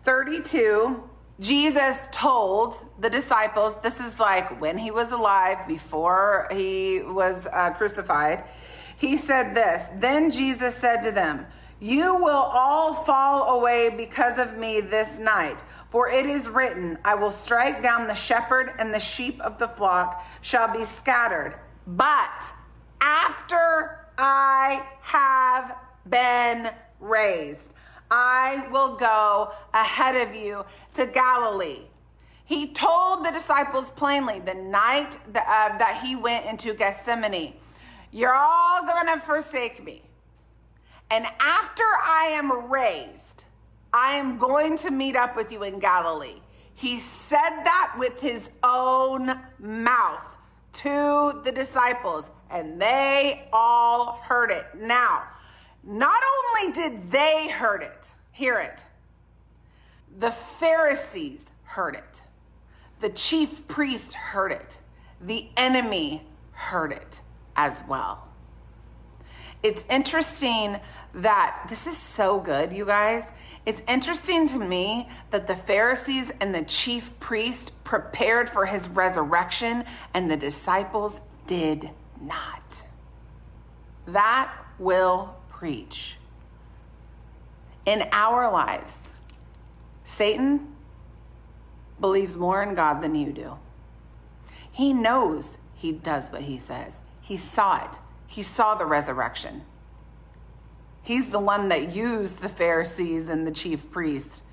32, 0.04 1.10
Jesus 1.40 2.10
told 2.12 2.76
the 3.00 3.10
disciples, 3.10 3.76
this 3.82 4.00
is 4.00 4.20
like 4.20 4.62
when 4.62 4.78
he 4.78 4.92
was 4.92 5.12
alive, 5.12 5.68
before 5.68 6.48
he 6.52 7.02
was 7.02 7.48
uh, 7.48 7.72
crucified. 7.72 8.44
He 8.98 9.18
said 9.18 9.56
this 9.56 9.90
Then 9.96 10.32
Jesus 10.32 10.76
said 10.76 11.02
to 11.04 11.12
them, 11.12 11.46
You 11.80 12.16
will 12.16 12.32
all 12.32 12.94
fall 12.94 13.60
away 13.60 13.90
because 13.96 14.38
of 14.38 14.58
me 14.58 14.82
this 14.82 15.20
night. 15.20 15.60
For 15.94 16.10
it 16.10 16.26
is 16.26 16.50
written, 16.50 16.98
I 17.06 17.14
will 17.14 17.30
strike 17.30 17.84
down 17.84 18.08
the 18.08 18.16
shepherd, 18.16 18.74
and 18.80 18.92
the 18.92 19.00
sheep 19.00 19.40
of 19.42 19.60
the 19.60 19.68
flock 19.68 20.26
shall 20.42 20.74
be 20.74 20.86
scattered. 20.86 21.54
But 21.86 22.52
after 23.00 24.08
I 24.18 24.88
have 25.02 25.76
been 26.10 26.72
raised, 27.00 27.74
I 28.10 28.68
will 28.72 28.96
go 28.96 29.52
ahead 29.76 30.16
of 30.28 30.34
you 30.34 30.66
to 30.96 31.06
Galilee. 31.06 31.82
He 32.46 32.74
told 32.74 33.24
the 33.24 33.30
disciples 33.30 33.92
plainly 33.92 34.40
the 34.40 34.56
night 34.56 35.20
that, 35.32 35.46
uh, 35.48 35.78
that 35.78 36.02
he 36.04 36.16
went 36.16 36.48
into 36.48 36.74
Gethsemane, 36.74 37.54
You're 38.12 38.34
all 38.34 38.82
going 38.82 39.14
to 39.14 39.24
forsake 39.24 39.86
me. 39.86 40.02
And 41.12 41.28
after 41.40 41.84
I 41.84 42.32
am 42.34 42.72
raised, 42.72 43.33
I 43.94 44.16
am 44.16 44.38
going 44.38 44.78
to 44.80 44.92
meet 44.92 45.16
up 45.16 45.36
with 45.36 45.52
you 45.52 45.64
in 45.64 45.80
Galilee. 45.80 46.42
He 46.74 47.00
said 47.00 47.64
that 47.64 47.96
with 47.98 48.20
his 48.20 48.50
own 48.64 49.40
mouth 49.60 50.38
to 50.74 51.42
the 51.44 51.52
disciples, 51.52 52.30
and 52.50 52.82
they 52.82 53.48
all 53.54 54.14
heard 54.24 54.50
it. 54.50 54.66
Now, 54.76 55.24
not 55.84 56.22
only 56.58 56.74
did 56.74 57.12
they 57.12 57.50
heard 57.50 57.84
it, 57.84 58.12
hear 58.32 58.60
it, 58.60 58.84
the 60.18 60.32
Pharisees 60.32 61.46
heard 61.64 61.96
it. 61.96 62.22
The 63.00 63.10
chief 63.10 63.68
priest 63.68 64.14
heard 64.14 64.52
it. 64.52 64.80
The 65.22 65.50
enemy 65.58 66.26
heard 66.52 66.92
it 66.92 67.22
as 67.56 67.84
well. 67.88 68.28
it's 69.64 69.86
interesting 69.90 70.80
that 71.14 71.66
this 71.70 71.88
is 71.88 71.98
so 71.98 72.40
good, 72.40 72.74
you 72.74 72.86
guys. 72.86 73.30
It's 73.66 73.82
interesting 73.88 74.46
to 74.48 74.60
me 74.60 75.08
that 75.32 75.48
the 75.48 75.56
Pharisees 75.56 76.32
and 76.42 76.54
the 76.54 76.64
chief 76.64 77.18
priest 77.20 77.72
prepared 77.84 78.50
for 78.50 78.66
his 78.66 78.90
resurrection 78.90 79.86
and 80.14 80.30
the 80.30 80.36
disciples 80.36 81.22
did 81.48 81.90
not. 82.22 82.84
That 84.06 84.52
will 84.78 85.36
preach. 85.50 86.18
In 87.86 88.08
our 88.12 88.52
lives, 88.52 89.10
Satan 90.04 90.76
believes 92.02 92.36
more 92.36 92.62
in 92.62 92.76
God 92.76 93.02
than 93.02 93.16
you 93.16 93.32
do. 93.32 93.58
He 94.72 94.92
knows 94.92 95.58
he 95.76 95.92
does 95.92 96.30
what 96.30 96.44
he 96.44 96.58
says. 96.58 97.00
He 97.22 97.38
saw 97.38 97.86
it. 97.86 97.98
He 98.28 98.44
saw 98.44 98.76
the 98.76 98.86
resurrection. 98.86 99.64
He's 101.04 101.30
the 101.30 101.40
one 101.40 101.68
that 101.70 101.94
used 101.94 102.42
the 102.42 102.50
Pharisees 102.50 103.28
and 103.28 103.46
the 103.46 103.52
chief 103.52 103.92
priest 103.92 104.44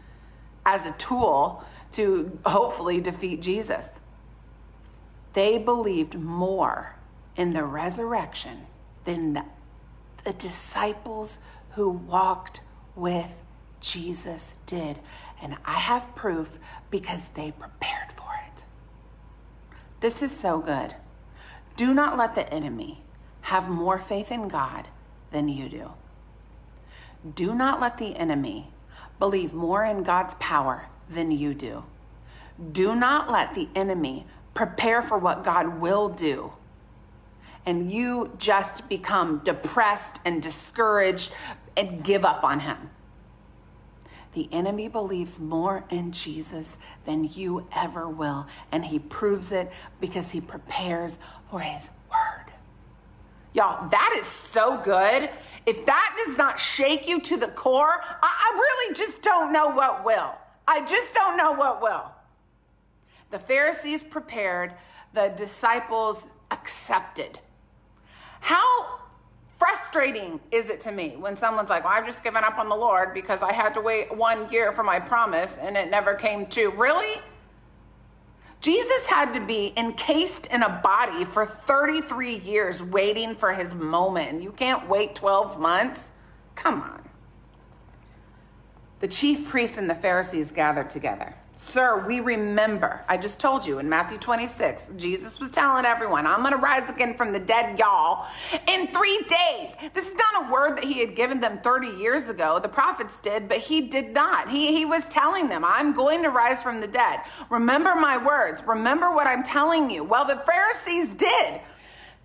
as 0.66 0.84
a 0.84 0.92
tool 0.92 1.64
to 1.92 2.38
hopefully 2.44 3.00
defeat 3.00 3.40
Jesus. 3.40 4.00
They 5.32 5.58
believed 5.58 6.18
more 6.18 6.96
in 7.36 7.52
the 7.52 7.64
resurrection 7.64 8.66
than 9.04 9.34
the, 9.34 9.44
the 10.24 10.32
disciples 10.32 11.38
who 11.70 11.90
walked 11.90 12.60
with 12.96 13.36
Jesus 13.80 14.56
did. 14.66 14.98
And 15.40 15.56
I 15.64 15.74
have 15.74 16.14
proof 16.16 16.58
because 16.90 17.28
they 17.28 17.52
prepared 17.52 18.12
for 18.12 18.28
it. 18.48 18.64
This 20.00 20.20
is 20.20 20.36
so 20.36 20.58
good. 20.58 20.96
Do 21.76 21.94
not 21.94 22.18
let 22.18 22.34
the 22.34 22.52
enemy 22.52 23.04
have 23.42 23.68
more 23.68 23.98
faith 23.98 24.32
in 24.32 24.48
God 24.48 24.88
than 25.30 25.48
you 25.48 25.68
do. 25.68 25.92
Do 27.34 27.54
not 27.54 27.80
let 27.80 27.98
the 27.98 28.16
enemy 28.16 28.70
believe 29.18 29.52
more 29.52 29.84
in 29.84 30.02
God's 30.02 30.34
power 30.34 30.86
than 31.08 31.30
you 31.30 31.54
do. 31.54 31.84
Do 32.72 32.94
not 32.96 33.30
let 33.30 33.54
the 33.54 33.68
enemy 33.74 34.26
prepare 34.54 35.02
for 35.02 35.18
what 35.18 35.44
God 35.44 35.80
will 35.80 36.08
do. 36.08 36.52
And 37.66 37.92
you 37.92 38.32
just 38.38 38.88
become 38.88 39.42
depressed 39.44 40.20
and 40.24 40.42
discouraged 40.42 41.32
and 41.76 42.02
give 42.02 42.24
up 42.24 42.42
on 42.42 42.60
him. 42.60 42.90
The 44.32 44.48
enemy 44.52 44.88
believes 44.88 45.40
more 45.40 45.84
in 45.90 46.12
Jesus 46.12 46.78
than 47.04 47.24
you 47.24 47.66
ever 47.72 48.08
will, 48.08 48.46
and 48.70 48.84
he 48.84 48.98
proves 48.98 49.50
it 49.50 49.72
because 50.00 50.30
he 50.30 50.40
prepares 50.40 51.18
for 51.50 51.60
his 51.60 51.90
word. 52.10 52.52
Y'all, 53.52 53.88
that 53.88 54.16
is 54.18 54.26
so 54.26 54.78
good. 54.78 55.28
If 55.66 55.86
that 55.86 56.16
does 56.24 56.38
not 56.38 56.58
shake 56.58 57.06
you 57.06 57.20
to 57.20 57.36
the 57.36 57.48
core, 57.48 58.00
I, 58.02 58.18
I 58.22 58.54
really 58.54 58.94
just 58.94 59.22
don't 59.22 59.52
know 59.52 59.68
what 59.68 60.04
will. 60.04 60.34
I 60.66 60.84
just 60.84 61.12
don't 61.12 61.36
know 61.36 61.52
what 61.52 61.82
will. 61.82 62.10
The 63.30 63.38
Pharisees 63.38 64.02
prepared, 64.02 64.74
the 65.12 65.32
disciples 65.36 66.26
accepted. 66.50 67.38
How 68.40 69.00
frustrating 69.58 70.40
is 70.50 70.70
it 70.70 70.80
to 70.80 70.92
me 70.92 71.16
when 71.18 71.36
someone's 71.36 71.68
like, 71.68 71.84
well, 71.84 71.92
I've 71.92 72.06
just 72.06 72.24
given 72.24 72.42
up 72.42 72.58
on 72.58 72.68
the 72.68 72.74
Lord 72.74 73.12
because 73.12 73.42
I 73.42 73.52
had 73.52 73.74
to 73.74 73.80
wait 73.80 74.14
one 74.14 74.50
year 74.50 74.72
for 74.72 74.82
my 74.82 74.98
promise 74.98 75.58
and 75.58 75.76
it 75.76 75.90
never 75.90 76.14
came 76.14 76.46
to? 76.46 76.70
Really? 76.70 77.20
Jesus 78.60 79.06
had 79.06 79.32
to 79.32 79.40
be 79.40 79.72
encased 79.76 80.46
in 80.46 80.62
a 80.62 80.68
body 80.68 81.24
for 81.24 81.46
33 81.46 82.38
years 82.38 82.82
waiting 82.82 83.34
for 83.34 83.54
his 83.54 83.74
moment. 83.74 84.42
You 84.42 84.52
can't 84.52 84.86
wait 84.88 85.14
12 85.14 85.58
months? 85.58 86.12
Come 86.54 86.82
on. 86.82 87.08
The 89.00 89.08
chief 89.08 89.48
priests 89.48 89.78
and 89.78 89.88
the 89.88 89.94
Pharisees 89.94 90.52
gathered 90.52 90.90
together. 90.90 91.34
Sir, 91.60 92.02
we 92.06 92.20
remember. 92.20 93.04
I 93.06 93.18
just 93.18 93.38
told 93.38 93.66
you 93.66 93.80
in 93.80 93.88
Matthew 93.88 94.16
26, 94.16 94.92
Jesus 94.96 95.38
was 95.38 95.50
telling 95.50 95.84
everyone, 95.84 96.26
I'm 96.26 96.40
going 96.40 96.52
to 96.52 96.58
rise 96.58 96.88
again 96.88 97.14
from 97.14 97.32
the 97.32 97.38
dead, 97.38 97.78
y'all, 97.78 98.26
in 98.66 98.88
three 98.88 99.22
days. 99.28 99.76
This 99.92 100.08
is 100.08 100.14
not 100.14 100.48
a 100.48 100.52
word 100.52 100.78
that 100.78 100.84
he 100.84 101.00
had 101.00 101.14
given 101.14 101.38
them 101.38 101.60
30 101.62 101.88
years 101.98 102.30
ago. 102.30 102.58
The 102.58 102.68
prophets 102.68 103.20
did, 103.20 103.46
but 103.46 103.58
he 103.58 103.82
did 103.82 104.14
not. 104.14 104.48
He, 104.48 104.74
he 104.74 104.86
was 104.86 105.04
telling 105.08 105.50
them, 105.50 105.62
I'm 105.62 105.92
going 105.92 106.22
to 106.22 106.30
rise 106.30 106.62
from 106.62 106.80
the 106.80 106.88
dead. 106.88 107.20
Remember 107.50 107.94
my 107.94 108.16
words. 108.16 108.62
Remember 108.66 109.14
what 109.14 109.26
I'm 109.26 109.42
telling 109.42 109.90
you. 109.90 110.02
Well, 110.02 110.24
the 110.24 110.36
Pharisees 110.38 111.14
did. 111.14 111.60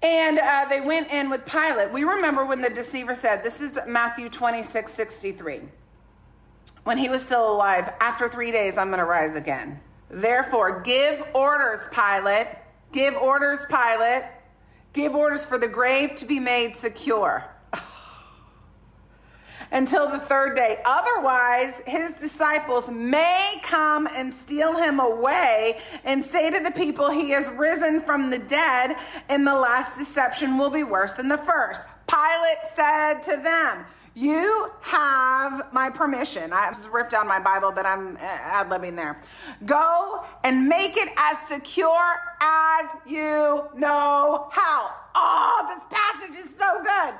And 0.02 0.39
uh, 0.39 0.65
they 0.69 0.80
went 0.80 1.12
in 1.12 1.30
with 1.30 1.45
Pilate. 1.45 1.91
We 1.91 2.06
remember 2.06 2.45
when 2.45 2.62
the 2.62 2.69
deceiver 2.69 3.13
said, 3.13 3.43
This 3.43 3.60
is 3.60 3.78
Matthew 3.86 4.30
26, 4.30 4.93
63 4.93 5.62
when 6.86 7.00
he 7.00 7.10
was 7.10 7.24
still 7.24 7.52
alive, 7.52 7.91
after 8.00 8.30
three 8.30 8.52
days, 8.52 8.78
I'm 8.78 8.88
going 8.88 9.00
to 9.00 9.06
rise 9.06 9.36
again. 9.36 9.80
Therefore, 10.10 10.82
give 10.82 11.21
orders, 11.34 11.82
Pilate. 11.91 12.48
Give 12.91 13.15
orders, 13.15 13.60
Pilate. 13.67 14.24
Give 14.93 15.15
orders 15.15 15.43
for 15.43 15.58
the 15.58 15.67
grave 15.67 16.13
to 16.15 16.26
be 16.26 16.39
made 16.39 16.76
secure 16.76 17.43
until 19.71 20.08
the 20.08 20.19
third 20.19 20.56
day. 20.56 20.80
Otherwise, 20.86 21.82
his 21.88 22.13
disciples 22.13 22.88
may 22.88 23.56
come 23.63 24.08
and 24.15 24.32
steal 24.32 24.78
him 24.78 25.00
away 25.00 25.80
and 26.04 26.24
say 26.24 26.52
to 26.52 26.60
the 26.60 26.71
people, 26.71 27.10
He 27.10 27.32
has 27.32 27.50
risen 27.50 28.00
from 28.00 28.30
the 28.30 28.39
dead, 28.39 28.95
and 29.28 29.45
the 29.45 29.56
last 29.56 29.98
deception 29.98 30.60
will 30.60 30.69
be 30.69 30.84
worse 30.84 31.13
than 31.13 31.30
the 31.30 31.39
first. 31.39 31.88
Pilate 32.08 32.60
said 32.76 33.24
to 33.24 33.41
them, 33.41 33.86
you 34.15 34.71
have 34.82 35.73
my 35.73 35.89
permission. 35.89 36.54
I 36.54 36.71
just 36.71 36.89
ripped 36.89 37.12
down 37.12 37.28
my 37.28 37.39
Bible, 37.39 37.71
but 37.73 37.86
I'm 37.86 38.15
eh, 38.15 38.21
ad 38.21 38.69
libbing 38.69 38.95
there. 38.95 39.19
Go 39.65 40.23
and 40.43 40.67
make 40.67 40.95
it 40.95 41.10
as 41.17 41.38
secure 41.49 42.15
as 42.45 42.89
you 43.08 43.67
know 43.75 44.47
how. 44.51 44.91
Oh, 45.17 45.65
this 45.73 45.84
passage 45.89 46.36
is 46.45 46.53
so 46.58 46.84
good. 46.84 47.15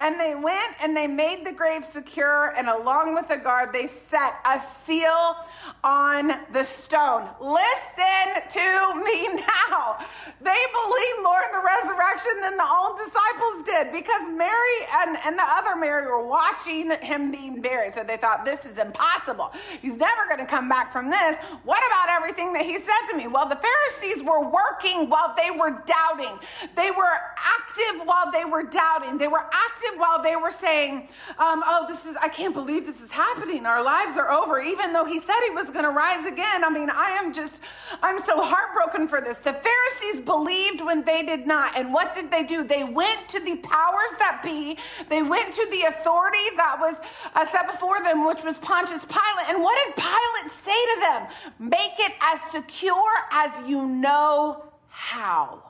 And 0.00 0.18
they 0.20 0.34
went 0.34 0.76
and 0.80 0.96
they 0.96 1.08
made 1.08 1.44
the 1.44 1.52
grave 1.52 1.84
secure, 1.84 2.54
and 2.56 2.68
along 2.68 3.14
with 3.14 3.28
the 3.28 3.36
guard, 3.36 3.72
they 3.72 3.88
set 3.88 4.34
a 4.46 4.58
seal 4.58 5.36
on 5.82 6.32
the 6.52 6.62
stone. 6.62 7.28
Listen 7.40 8.40
to 8.50 9.04
me 9.04 9.28
now. 9.34 9.98
They 10.40 10.62
believed 10.72 11.22
more 11.22 11.40
in 11.44 11.52
the 11.52 11.64
resurrection 11.64 12.40
than 12.40 12.56
the 12.56 12.64
old 12.64 12.96
disciples 12.96 13.64
did 13.64 13.92
because 13.92 14.22
Mary 14.30 14.78
and, 14.98 15.18
and 15.26 15.38
the 15.38 15.44
other 15.46 15.76
Mary 15.76 16.06
were 16.06 16.26
watching 16.26 16.90
him 17.02 17.32
being 17.32 17.60
buried. 17.60 17.94
So 17.94 18.04
they 18.04 18.16
thought, 18.16 18.44
this 18.44 18.64
is 18.64 18.78
impossible. 18.78 19.52
He's 19.82 19.96
never 19.96 20.26
going 20.28 20.40
to 20.40 20.46
come 20.46 20.68
back 20.68 20.92
from 20.92 21.10
this. 21.10 21.36
What 21.64 21.82
about 21.86 22.08
everything 22.10 22.52
that 22.54 22.64
he 22.64 22.78
said 22.78 23.10
to 23.10 23.16
me? 23.16 23.26
Well, 23.26 23.48
the 23.48 23.60
Pharisees 23.60 24.22
were 24.22 24.40
working 24.40 24.69
while 25.08 25.34
they 25.36 25.50
were 25.50 25.82
doubting. 25.86 26.38
They 26.76 26.90
were 26.90 27.16
active 27.36 28.06
while 28.06 28.30
they 28.30 28.44
were 28.44 28.62
doubting. 28.62 29.18
They 29.18 29.28
were 29.28 29.44
active 29.44 29.98
while 29.98 30.22
they 30.22 30.36
were 30.36 30.50
saying, 30.50 31.08
um, 31.38 31.62
oh, 31.64 31.86
this 31.88 32.06
is, 32.06 32.16
I 32.20 32.28
can't 32.28 32.54
believe 32.54 32.86
this 32.86 33.00
is 33.00 33.10
happening. 33.10 33.66
Our 33.66 33.82
lives 33.82 34.16
are 34.16 34.30
over, 34.30 34.60
even 34.60 34.92
though 34.92 35.04
he 35.04 35.20
said 35.20 35.36
he 35.44 35.50
was 35.50 35.70
going 35.70 35.84
to 35.84 35.90
rise 35.90 36.26
again. 36.26 36.64
I 36.64 36.70
mean, 36.70 36.90
I 36.90 37.10
am 37.22 37.32
just, 37.32 37.60
I'm 38.02 38.20
so 38.20 38.42
heartbroken 38.42 39.08
for 39.08 39.20
this. 39.20 39.38
The 39.38 39.52
Pharisees 39.52 40.24
believed 40.24 40.80
when 40.84 41.04
they 41.04 41.22
did 41.22 41.46
not. 41.46 41.76
And 41.76 41.92
what 41.92 42.14
did 42.14 42.30
they 42.30 42.44
do? 42.44 42.64
They 42.64 42.84
went 42.84 43.28
to 43.28 43.40
the 43.40 43.56
powers 43.56 44.12
that 44.18 44.40
be, 44.42 44.78
they 45.08 45.22
went 45.22 45.52
to 45.52 45.66
the 45.70 45.82
authority 45.82 46.38
that 46.56 46.76
was 46.80 46.96
uh, 47.34 47.46
set 47.46 47.66
before 47.66 48.02
them, 48.02 48.26
which 48.26 48.42
was 48.42 48.58
Pontius 48.58 49.04
Pilate. 49.04 49.48
And 49.48 49.62
what 49.62 49.78
did 49.84 49.96
Pilate 49.96 50.50
say 50.50 50.70
to 50.94 51.00
them? 51.00 51.26
Make 51.58 51.98
it 51.98 52.12
as 52.22 52.40
secure 52.50 53.12
as 53.32 53.68
you 53.68 53.86
know 53.86 54.59
how. 54.90 55.62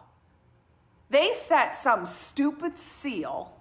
They 1.08 1.32
set 1.32 1.74
some 1.74 2.06
stupid 2.06 2.76
seal 2.76 3.54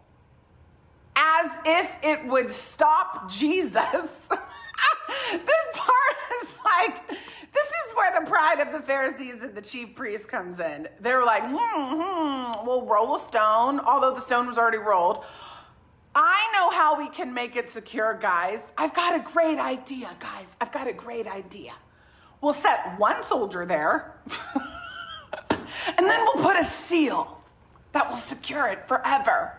as 1.15 1.51
if 1.65 1.97
it 2.03 2.25
would 2.25 2.49
stop 2.49 3.29
Jesus. 3.29 3.69
this 4.29 5.65
part 5.73 6.15
is 6.41 6.59
like, 6.63 7.07
this 7.09 7.65
is 7.65 7.95
where 7.95 8.19
the 8.19 8.29
pride 8.29 8.59
of 8.59 8.71
the 8.71 8.79
Pharisees 8.79 9.43
and 9.43 9.55
the 9.55 9.61
chief 9.61 9.95
priests 9.95 10.25
comes 10.25 10.59
in. 10.59 10.87
They're 10.99 11.25
like, 11.25 11.43
hmm, 11.45 11.55
hmm, 11.55 12.65
we'll 12.65 12.85
roll 12.85 13.15
a 13.15 13.19
stone, 13.19 13.79
although 13.79 14.13
the 14.13 14.21
stone 14.21 14.47
was 14.47 14.57
already 14.57 14.77
rolled. 14.77 15.25
I 16.15 16.49
know 16.53 16.69
how 16.71 16.97
we 16.97 17.09
can 17.09 17.33
make 17.33 17.55
it 17.55 17.69
secure, 17.69 18.17
guys. 18.19 18.59
I've 18.77 18.93
got 18.93 19.15
a 19.15 19.19
great 19.19 19.59
idea, 19.59 20.09
guys. 20.19 20.47
I've 20.59 20.71
got 20.71 20.87
a 20.87 20.93
great 20.93 21.27
idea. 21.27 21.73
We'll 22.41 22.53
set 22.53 22.97
one 22.97 23.21
soldier 23.21 23.65
there, 23.65 24.15
and 25.97 26.09
then 26.09 26.21
we'll 26.23 26.43
put 26.43 26.57
a 26.57 26.63
seal 26.63 27.41
that 27.91 28.07
will 28.09 28.15
secure 28.15 28.67
it 28.67 28.87
forever. 28.87 29.55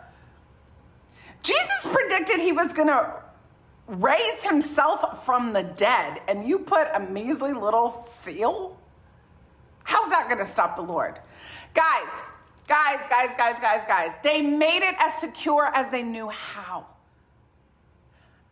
Jesus 1.43 1.87
predicted 1.91 2.39
he 2.39 2.53
was 2.53 2.73
going 2.73 2.89
to 2.89 3.23
raise 3.87 4.45
himself 4.45 5.25
from 5.25 5.53
the 5.53 5.63
dead, 5.63 6.21
and 6.29 6.47
you 6.47 6.61
put 6.61 6.89
a 6.95 7.01
measly 7.01 7.53
little 7.53 7.89
seal? 7.89 8.79
How's 9.83 10.11
that 10.11 10.27
going 10.27 10.39
to 10.39 10.47
stop 10.47 10.77
the 10.77 10.83
Lord? 10.83 11.19
Guys, 11.75 12.09
Guys, 12.71 13.01
guys, 13.11 13.31
guys, 13.37 13.57
guys, 13.61 13.83
guys. 13.89 14.13
They 14.23 14.43
made 14.43 14.85
it 14.85 14.95
as 15.01 15.15
secure 15.15 15.73
as 15.75 15.91
they 15.91 16.05
knew 16.05 16.29
how. 16.29 16.87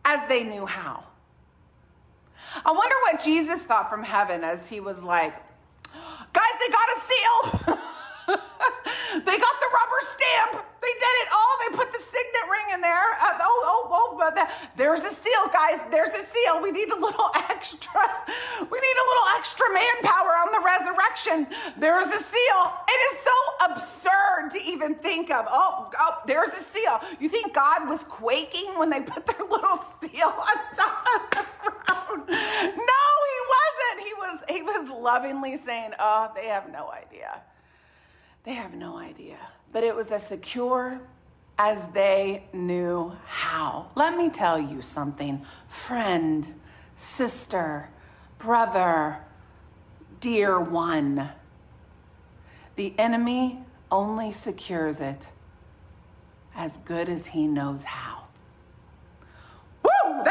As 0.03 0.27
they 0.27 0.43
knew 0.43 0.65
how. 0.65 1.05
I 2.65 2.69
wonder 2.73 2.95
what 3.03 3.23
Jesus 3.23 3.63
thought 3.63 3.89
from 3.89 4.03
heaven 4.03 4.43
as 4.43 4.67
he 4.67 4.81
was 4.81 5.01
like, 5.01 5.33
guys, 6.33 6.55
they 6.59 6.69
got 6.71 6.87
a 6.89 6.97
seal. 6.99 7.37
they 9.25 9.37
got 9.37 9.55
the 9.59 9.69
rubber 9.73 10.01
stamp. 10.01 10.65
They 10.81 10.93
did 10.93 11.15
it 11.23 11.29
all. 11.33 11.53
They 11.61 11.77
put 11.77 11.93
the 11.93 11.99
signet 11.99 12.45
ring 12.49 12.75
in 12.75 12.81
there. 12.81 13.09
Uh, 13.21 13.37
oh, 13.41 13.61
oh, 13.65 13.87
oh, 13.91 14.17
but 14.17 14.35
the, 14.35 14.47
there's 14.77 15.01
a 15.01 15.11
seal, 15.11 15.43
guys. 15.51 15.79
There's 15.91 16.09
a 16.09 16.23
seal. 16.23 16.61
We 16.61 16.71
need 16.71 16.89
a 16.89 16.95
little 16.95 17.29
extra. 17.35 18.01
We 18.59 18.77
need 18.79 18.97
a 18.97 19.05
little 19.09 19.27
extra 19.37 19.67
manpower 19.73 20.33
on 20.39 20.51
the 20.51 20.61
resurrection. 20.63 21.47
There's 21.77 22.07
a 22.07 22.23
seal. 22.23 22.61
It 22.87 22.99
is 23.11 23.19
so 23.23 23.71
absurd 23.71 24.51
to 24.53 24.61
even 24.63 24.95
think 24.95 25.31
of. 25.31 25.45
Oh, 25.49 25.91
oh, 25.99 26.15
there's 26.25 26.49
a 26.49 26.63
seal. 26.63 26.99
You 27.19 27.29
think 27.29 27.53
God 27.53 27.89
was 27.89 28.03
quaking 28.03 28.77
when 28.77 28.89
they 28.89 29.01
put 29.01 29.25
their 29.25 29.45
little 29.49 29.79
seal 29.99 30.27
on 30.27 30.55
top 30.75 31.05
of 31.15 31.29
the 31.31 31.43
throne? 31.85 32.25
No, 32.29 33.18
was 34.31 34.43
he 34.49 34.61
was 34.61 34.89
lovingly 34.89 35.57
saying, 35.57 35.93
"Oh, 35.99 36.31
they 36.35 36.47
have 36.47 36.71
no 36.71 36.91
idea." 36.91 37.41
They 38.43 38.53
have 38.53 38.73
no 38.73 38.97
idea. 38.97 39.37
But 39.71 39.83
it 39.83 39.95
was 39.95 40.11
as 40.11 40.25
secure 40.25 40.99
as 41.57 41.85
they 41.87 42.45
knew 42.53 43.11
how. 43.25 43.91
Let 43.95 44.17
me 44.17 44.29
tell 44.29 44.59
you 44.59 44.81
something, 44.81 45.45
friend, 45.67 46.59
sister, 46.95 47.89
brother, 48.37 49.19
dear 50.21 50.59
one. 50.59 51.29
The 52.75 52.93
enemy 52.97 53.59
only 53.91 54.31
secures 54.31 55.01
it 55.01 55.27
as 56.55 56.77
good 56.77 57.09
as 57.09 57.27
he 57.27 57.45
knows 57.45 57.83
how. 57.83 58.18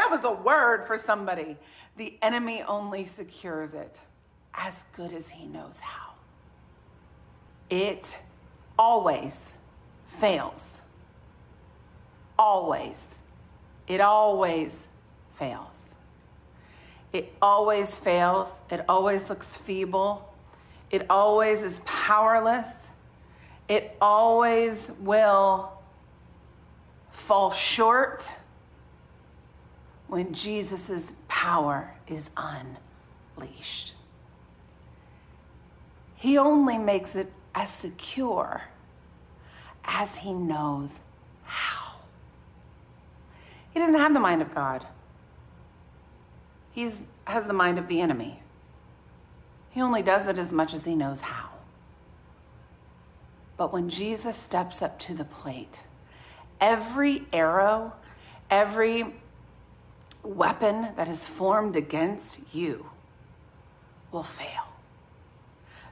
That 0.09 0.23
was 0.23 0.25
a 0.25 0.41
word 0.41 0.85
for 0.85 0.97
somebody. 0.97 1.55
The 1.95 2.17
enemy 2.23 2.63
only 2.67 3.05
secures 3.05 3.75
it 3.75 3.99
as 4.55 4.83
good 4.95 5.13
as 5.13 5.29
he 5.29 5.45
knows 5.45 5.79
how 5.79 6.13
it 7.69 8.17
always 8.79 9.53
fails. 10.07 10.81
Always. 12.39 13.19
It 13.87 14.01
always 14.01 14.87
fails. 15.35 15.93
It 17.13 17.31
always 17.39 17.99
fails. 17.99 18.51
It 18.71 18.83
always 18.89 19.29
looks 19.29 19.57
feeble. 19.57 20.33
It 20.89 21.05
always 21.07 21.61
is 21.61 21.81
powerless. 21.85 22.87
It 23.67 23.95
always 24.01 24.91
will 25.01 25.71
fall 27.11 27.51
short 27.51 28.33
when 30.09 30.33
Jesus' 30.33 31.13
power 31.27 31.93
is 32.07 32.31
unleashed. 32.35 33.93
He 36.15 36.37
only 36.37 36.77
makes 36.77 37.15
it 37.15 37.31
as 37.55 37.69
secure 37.69 38.63
as 39.85 40.17
he 40.17 40.33
knows 40.33 40.99
how. 41.43 41.95
He 43.71 43.79
doesn't 43.79 43.95
have 43.95 44.13
the 44.13 44.19
mind 44.19 44.41
of 44.41 44.53
God. 44.53 44.85
He 46.71 46.89
has 47.25 47.47
the 47.47 47.53
mind 47.53 47.77
of 47.77 47.87
the 47.87 48.01
enemy. 48.01 48.41
He 49.69 49.81
only 49.81 50.01
does 50.01 50.27
it 50.27 50.37
as 50.37 50.51
much 50.51 50.73
as 50.73 50.85
he 50.85 50.95
knows 50.95 51.21
how. 51.21 51.49
But 53.57 53.71
when 53.71 53.89
Jesus 53.89 54.35
steps 54.35 54.81
up 54.81 54.97
to 54.99 55.13
the 55.13 55.25
plate, 55.25 55.81
every 56.59 57.27
arrow, 57.31 57.93
every 58.49 59.13
weapon 60.23 60.89
that 60.95 61.07
is 61.07 61.27
formed 61.27 61.75
against 61.75 62.53
you 62.53 62.89
will 64.11 64.23
fail. 64.23 64.67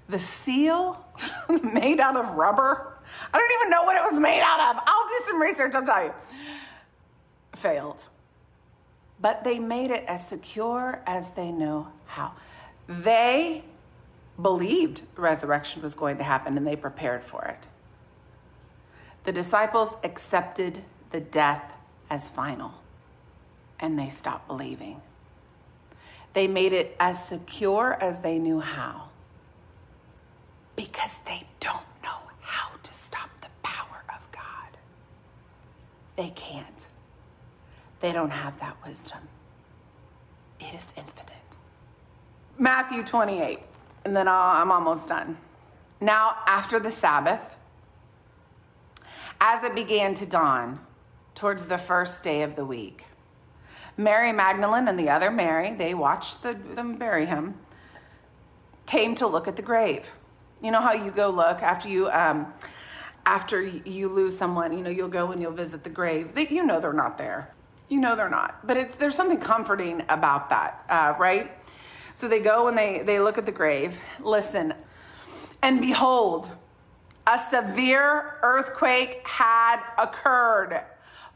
The 0.09 0.19
seal 0.19 1.03
made 1.73 1.99
out 1.99 2.15
of 2.15 2.31
rubber. 2.31 2.97
I 3.33 3.37
don't 3.37 3.61
even 3.61 3.69
know 3.69 3.83
what 3.83 3.97
it 3.97 4.11
was 4.11 4.19
made 4.19 4.41
out 4.41 4.75
of. 4.75 4.83
I'll 4.85 5.07
do 5.07 5.23
some 5.25 5.41
research, 5.41 5.75
I'll 5.75 5.85
tell 5.85 6.03
you. 6.05 6.13
Failed. 7.55 8.05
But 9.19 9.43
they 9.43 9.59
made 9.59 9.91
it 9.91 10.03
as 10.07 10.27
secure 10.27 11.01
as 11.05 11.31
they 11.31 11.51
know 11.51 11.87
how. 12.05 12.33
They 12.87 13.63
believed 14.41 15.01
resurrection 15.15 15.81
was 15.81 15.95
going 15.95 16.17
to 16.17 16.23
happen 16.23 16.57
and 16.57 16.65
they 16.65 16.75
prepared 16.75 17.23
for 17.23 17.43
it. 17.45 17.67
The 19.23 19.31
disciples 19.31 19.89
accepted 20.03 20.83
the 21.11 21.19
death 21.19 21.73
as 22.09 22.29
final 22.29 22.75
and 23.79 23.97
they 23.97 24.09
stopped 24.09 24.47
believing. 24.47 25.01
They 26.33 26.47
made 26.47 26.73
it 26.73 26.95
as 26.99 27.23
secure 27.23 27.97
as 27.99 28.21
they 28.21 28.37
knew 28.37 28.59
how 28.59 29.09
because 30.75 31.17
they 31.25 31.43
don't 31.59 31.85
know 32.03 32.19
how 32.41 32.69
to 32.83 32.93
stop 32.93 33.29
the 33.41 33.47
power 33.63 34.03
of 34.09 34.31
God. 34.31 34.77
They 36.15 36.29
can't. 36.29 36.87
They 37.99 38.13
don't 38.13 38.29
have 38.29 38.59
that 38.59 38.77
wisdom. 38.85 39.19
It 40.59 40.73
is 40.75 40.93
infinite. 40.95 41.33
Matthew 42.59 43.03
28, 43.03 43.59
and 44.05 44.15
then 44.15 44.27
i 44.27 44.61
am 44.61 44.71
almost 44.71 45.07
done. 45.09 45.37
Now, 45.99 46.37
after 46.45 46.79
the 46.79 46.91
Sabbath, 46.91 47.55
as 49.41 49.63
it 49.63 49.75
began 49.75 50.13
to 50.15 50.25
dawn 50.25 50.79
towards 51.33 51.65
the 51.65 51.77
first 51.77 52.23
day 52.23 52.43
of 52.43 52.55
the 52.55 52.65
week, 52.65 53.06
Mary 53.97 54.31
Magdalene 54.31 54.87
and 54.87 54.97
the 54.97 55.09
other 55.09 55.31
Mary, 55.31 55.73
they 55.73 55.93
watched 55.93 56.43
the, 56.43 56.53
them 56.53 56.97
bury 56.97 57.25
him, 57.25 57.55
came 58.85 59.15
to 59.15 59.27
look 59.27 59.47
at 59.47 59.55
the 59.55 59.61
grave. 59.63 60.11
You 60.61 60.71
know 60.71 60.81
how 60.81 60.93
you 60.93 61.11
go 61.11 61.29
look 61.29 61.61
after 61.61 61.89
you 61.89 62.09
um, 62.09 62.53
after 63.25 63.61
you 63.61 64.09
lose 64.09 64.37
someone. 64.37 64.75
You 64.75 64.83
know 64.83 64.89
you'll 64.89 65.07
go 65.07 65.31
and 65.31 65.41
you'll 65.41 65.51
visit 65.51 65.83
the 65.83 65.89
grave. 65.89 66.33
They, 66.33 66.47
you 66.47 66.65
know 66.65 66.79
they're 66.79 66.93
not 66.93 67.17
there. 67.17 67.53
You 67.89 67.99
know 67.99 68.15
they're 68.15 68.29
not. 68.29 68.65
But 68.65 68.77
it's 68.77 68.95
there's 68.95 69.15
something 69.15 69.39
comforting 69.39 70.03
about 70.09 70.49
that, 70.49 70.83
uh, 70.89 71.13
right? 71.19 71.51
So 72.13 72.27
they 72.27 72.39
go 72.39 72.67
and 72.67 72.77
they 72.77 73.03
they 73.03 73.19
look 73.19 73.37
at 73.37 73.45
the 73.45 73.51
grave. 73.51 73.99
Listen, 74.19 74.73
and 75.61 75.79
behold, 75.79 76.51
a 77.27 77.37
severe 77.37 78.37
earthquake 78.41 79.21
had 79.25 79.81
occurred 79.99 80.83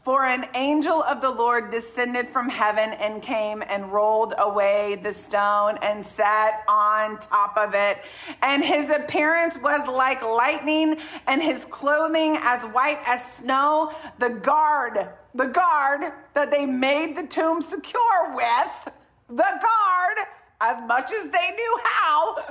for 0.02 0.24
an 0.24 0.46
angel 0.54 1.02
of 1.04 1.20
the 1.20 1.30
Lord 1.30 1.70
descended 1.70 2.28
from 2.28 2.48
heaven 2.48 2.92
and 2.94 3.22
came 3.22 3.62
and 3.68 3.92
rolled 3.92 4.34
away 4.38 4.98
the 5.00 5.12
stone 5.12 5.78
and 5.80 6.04
sat 6.04 6.64
on 6.66 7.18
top 7.20 7.56
of 7.56 7.74
it. 7.74 7.98
And 8.42 8.64
his 8.64 8.90
appearance 8.90 9.56
was 9.58 9.86
like 9.86 10.20
lightning, 10.22 10.98
and 11.28 11.40
his 11.40 11.64
clothing 11.66 12.36
as 12.40 12.62
white 12.64 13.00
as 13.06 13.24
snow. 13.34 13.92
The 14.18 14.30
guard, 14.30 15.08
the 15.34 15.46
guard 15.46 16.12
that 16.34 16.50
they 16.50 16.66
made 16.66 17.16
the 17.16 17.26
tomb 17.26 17.62
secure 17.62 18.34
with, 18.34 18.92
the 19.28 19.36
guard, 19.36 20.26
as 20.60 20.82
much 20.86 21.12
as 21.12 21.24
they 21.24 21.50
knew 21.56 21.78
how. 21.84 22.36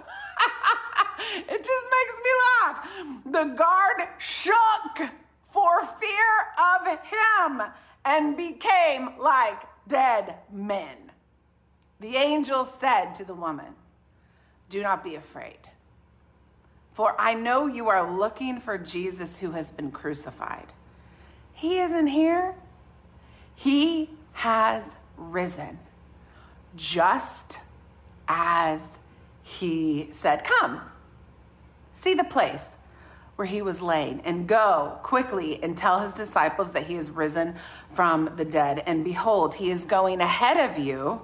it 1.36 1.64
just 1.64 1.86
makes 1.98 2.16
me 2.24 2.32
laugh. 2.64 2.90
The 3.26 3.56
guard 3.56 4.08
shook 4.20 5.12
for 5.52 5.82
fear 5.86 6.32
of 6.58 6.88
him 6.88 7.62
and 8.06 8.36
became 8.36 9.18
like 9.20 9.62
dead 9.88 10.36
men. 10.52 11.12
The 12.00 12.16
angel 12.16 12.66
said 12.66 13.14
to 13.16 13.26
the 13.26 13.34
woman, 13.34 13.76
Do 14.70 14.82
not 14.82 15.04
be 15.04 15.16
afraid, 15.16 15.60
for 16.94 17.20
I 17.20 17.36
know 17.36 17.68
you 17.68 17.90
are 17.90 18.18
looking 18.18 18.60
for 18.60 18.78
Jesus 18.78 19.40
who 19.40 19.52
has 19.52 19.72
been 19.72 19.92
crucified. 19.92 20.74
He 21.54 21.80
isn't 21.80 22.08
here, 22.08 22.56
he 23.54 24.10
has 24.34 24.96
risen, 25.18 25.78
just 26.76 27.60
as 28.28 28.98
he 29.44 30.08
said, 30.12 30.44
Come, 30.44 30.82
see 31.94 32.16
the 32.16 32.24
place 32.24 32.70
where 33.42 33.48
he 33.48 33.64
was 33.64 33.82
laid, 33.82 34.22
and 34.24 34.46
go 34.46 35.00
quickly 35.02 35.64
and 35.64 35.76
tell 35.76 36.00
his 36.02 36.14
disciples 36.14 36.70
that 36.74 36.84
he 36.84 36.94
is 36.94 37.10
risen 37.10 37.56
from 37.92 38.32
the 38.38 38.46
dead. 38.46 38.84
And 38.86 39.04
behold, 39.04 39.56
he 39.56 39.72
is 39.72 39.84
going 39.84 40.22
ahead 40.22 40.70
of 40.70 40.78
you 40.78 41.20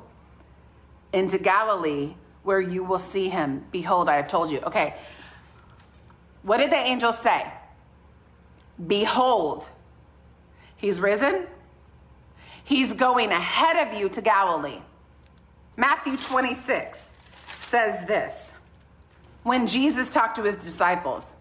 into 1.13 1.37
Galilee, 1.37 2.15
where 2.41 2.59
you 2.59 2.83
will 2.83 2.97
see 2.97 3.29
him. 3.29 3.63
Behold, 3.71 4.09
I 4.09 4.15
have 4.15 4.27
told 4.27 4.49
you. 4.49 4.61
Okay. 4.61 4.95
What 6.41 6.57
did 6.57 6.71
the 6.71 6.77
angel 6.77 7.13
say? 7.13 7.45
Behold, 8.87 9.69
he's 10.77 10.99
risen. 10.99 11.45
He's 12.63 12.93
going 12.93 13.29
ahead 13.29 13.87
of 13.87 13.99
you 13.99 14.09
to 14.09 14.23
Galilee. 14.23 14.81
Matthew 15.75 16.17
26 16.17 17.09
says 17.31 18.07
this 18.07 18.55
When 19.43 19.67
Jesus 19.67 20.11
talked 20.11 20.37
to 20.37 20.41
his 20.41 20.55
disciples, 20.55 21.35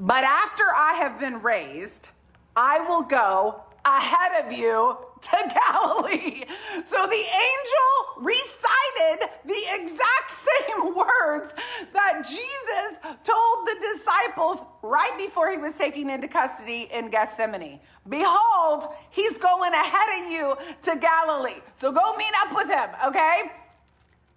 But 0.00 0.24
after 0.24 0.64
I 0.74 0.94
have 0.94 1.20
been 1.20 1.42
raised, 1.42 2.08
I 2.56 2.80
will 2.80 3.02
go 3.02 3.62
ahead 3.84 4.46
of 4.46 4.50
you 4.50 4.96
to 5.20 5.30
Galilee. 5.70 6.44
So 6.86 7.06
the 7.06 7.24
angel 7.46 8.22
recited 8.22 9.28
the 9.44 9.62
exact 9.74 10.30
same 10.30 10.94
words 10.96 11.52
that 11.92 12.22
Jesus 12.26 13.14
told 13.22 13.66
the 13.66 13.76
disciples 13.94 14.62
right 14.82 15.12
before 15.18 15.50
he 15.50 15.58
was 15.58 15.74
taken 15.74 16.08
into 16.08 16.28
custody 16.28 16.88
in 16.94 17.10
Gethsemane. 17.10 17.78
Behold, 18.08 18.86
he's 19.10 19.36
going 19.36 19.74
ahead 19.74 20.24
of 20.24 20.32
you 20.32 20.56
to 20.80 20.98
Galilee. 20.98 21.60
So 21.74 21.92
go 21.92 22.16
meet 22.16 22.32
up 22.38 22.56
with 22.56 22.70
him, 22.70 22.88
okay? 23.06 23.52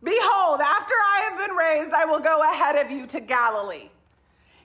Behold, 0.03 0.59
after 0.59 0.93
I 0.93 1.30
have 1.30 1.47
been 1.47 1.55
raised, 1.55 1.93
I 1.93 2.03
will 2.03 2.20
go 2.20 2.41
ahead 2.51 2.86
of 2.86 2.91
you 2.91 3.07
to 3.07 3.22
Galilee. 3.22 3.89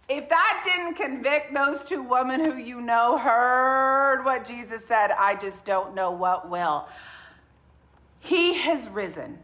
If 0.09 0.29
that 0.31 0.63
didn't 0.65 0.95
convict 0.95 1.53
those 1.53 1.85
two 1.85 2.03
women 2.03 2.43
who 2.43 2.57
you 2.57 2.81
know 2.81 3.19
heard 3.19 4.25
what 4.25 4.47
Jesus 4.47 4.85
said, 4.85 5.11
I 5.11 5.35
just 5.35 5.67
don't 5.67 5.95
know 5.95 6.11
what 6.11 6.49
will. 6.49 6.89
He 8.21 8.55
has 8.55 8.89
risen 8.89 9.39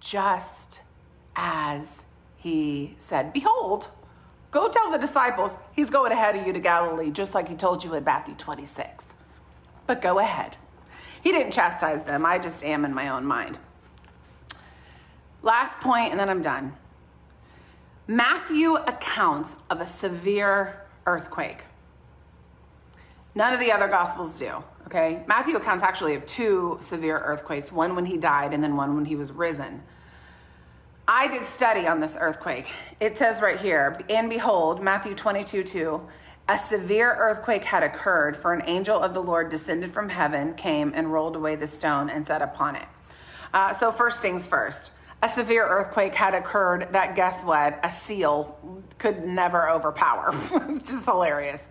just 0.00 0.80
as 1.36 2.02
he 2.36 2.96
said. 2.98 3.32
Behold, 3.32 3.88
go 4.50 4.68
tell 4.68 4.90
the 4.90 4.98
disciples 4.98 5.56
he's 5.72 5.88
going 5.88 6.10
ahead 6.10 6.34
of 6.34 6.44
you 6.44 6.52
to 6.52 6.60
Galilee, 6.60 7.10
just 7.12 7.34
like 7.34 7.48
he 7.48 7.54
told 7.54 7.84
you 7.84 7.94
in 7.94 8.02
Matthew 8.02 8.34
26. 8.34 9.04
But 9.86 10.02
go 10.02 10.18
ahead. 10.18 10.56
He 11.22 11.30
didn't 11.30 11.52
chastise 11.52 12.02
them. 12.02 12.26
I 12.26 12.38
just 12.38 12.64
am 12.64 12.84
in 12.84 12.92
my 12.92 13.08
own 13.08 13.24
mind. 13.24 13.60
Last 15.42 15.78
point, 15.78 16.10
and 16.10 16.18
then 16.18 16.28
I'm 16.28 16.42
done. 16.42 16.74
Matthew 18.06 18.74
accounts 18.74 19.54
of 19.70 19.80
a 19.80 19.86
severe 19.86 20.84
earthquake. 21.06 21.64
None 23.34 23.54
of 23.54 23.60
the 23.60 23.70
other 23.70 23.88
gospels 23.88 24.38
do, 24.38 24.62
okay? 24.86 25.22
Matthew 25.26 25.56
accounts 25.56 25.84
actually 25.84 26.14
of 26.14 26.26
two 26.26 26.78
severe 26.80 27.18
earthquakes, 27.18 27.70
one 27.70 27.94
when 27.94 28.04
he 28.04 28.18
died 28.18 28.52
and 28.52 28.62
then 28.62 28.76
one 28.76 28.96
when 28.96 29.04
he 29.04 29.14
was 29.14 29.30
risen. 29.32 29.82
I 31.06 31.28
did 31.28 31.44
study 31.44 31.86
on 31.86 32.00
this 32.00 32.16
earthquake. 32.18 32.70
It 33.00 33.16
says 33.16 33.40
right 33.40 33.58
here, 33.58 33.98
and 34.10 34.28
behold, 34.28 34.82
Matthew 34.82 35.14
22 35.14 35.62
2, 35.62 36.00
a 36.48 36.58
severe 36.58 37.14
earthquake 37.14 37.64
had 37.64 37.84
occurred, 37.84 38.36
for 38.36 38.52
an 38.52 38.62
angel 38.66 38.98
of 38.98 39.14
the 39.14 39.22
Lord 39.22 39.48
descended 39.48 39.92
from 39.92 40.08
heaven, 40.08 40.54
came 40.54 40.92
and 40.94 41.12
rolled 41.12 41.36
away 41.36 41.54
the 41.54 41.68
stone 41.68 42.10
and 42.10 42.26
sat 42.26 42.42
upon 42.42 42.76
it. 42.76 42.86
Uh, 43.54 43.72
so, 43.72 43.92
first 43.92 44.20
things 44.20 44.46
first 44.46 44.90
a 45.22 45.28
severe 45.28 45.66
earthquake 45.66 46.14
had 46.14 46.34
occurred 46.34 46.88
that 46.92 47.14
guess 47.14 47.44
what? 47.44 47.78
A 47.84 47.90
seal 47.90 48.58
could 48.98 49.24
never 49.24 49.70
overpower. 49.70 50.34
It's 50.68 50.90
just 50.90 51.04
hilarious. 51.04 51.68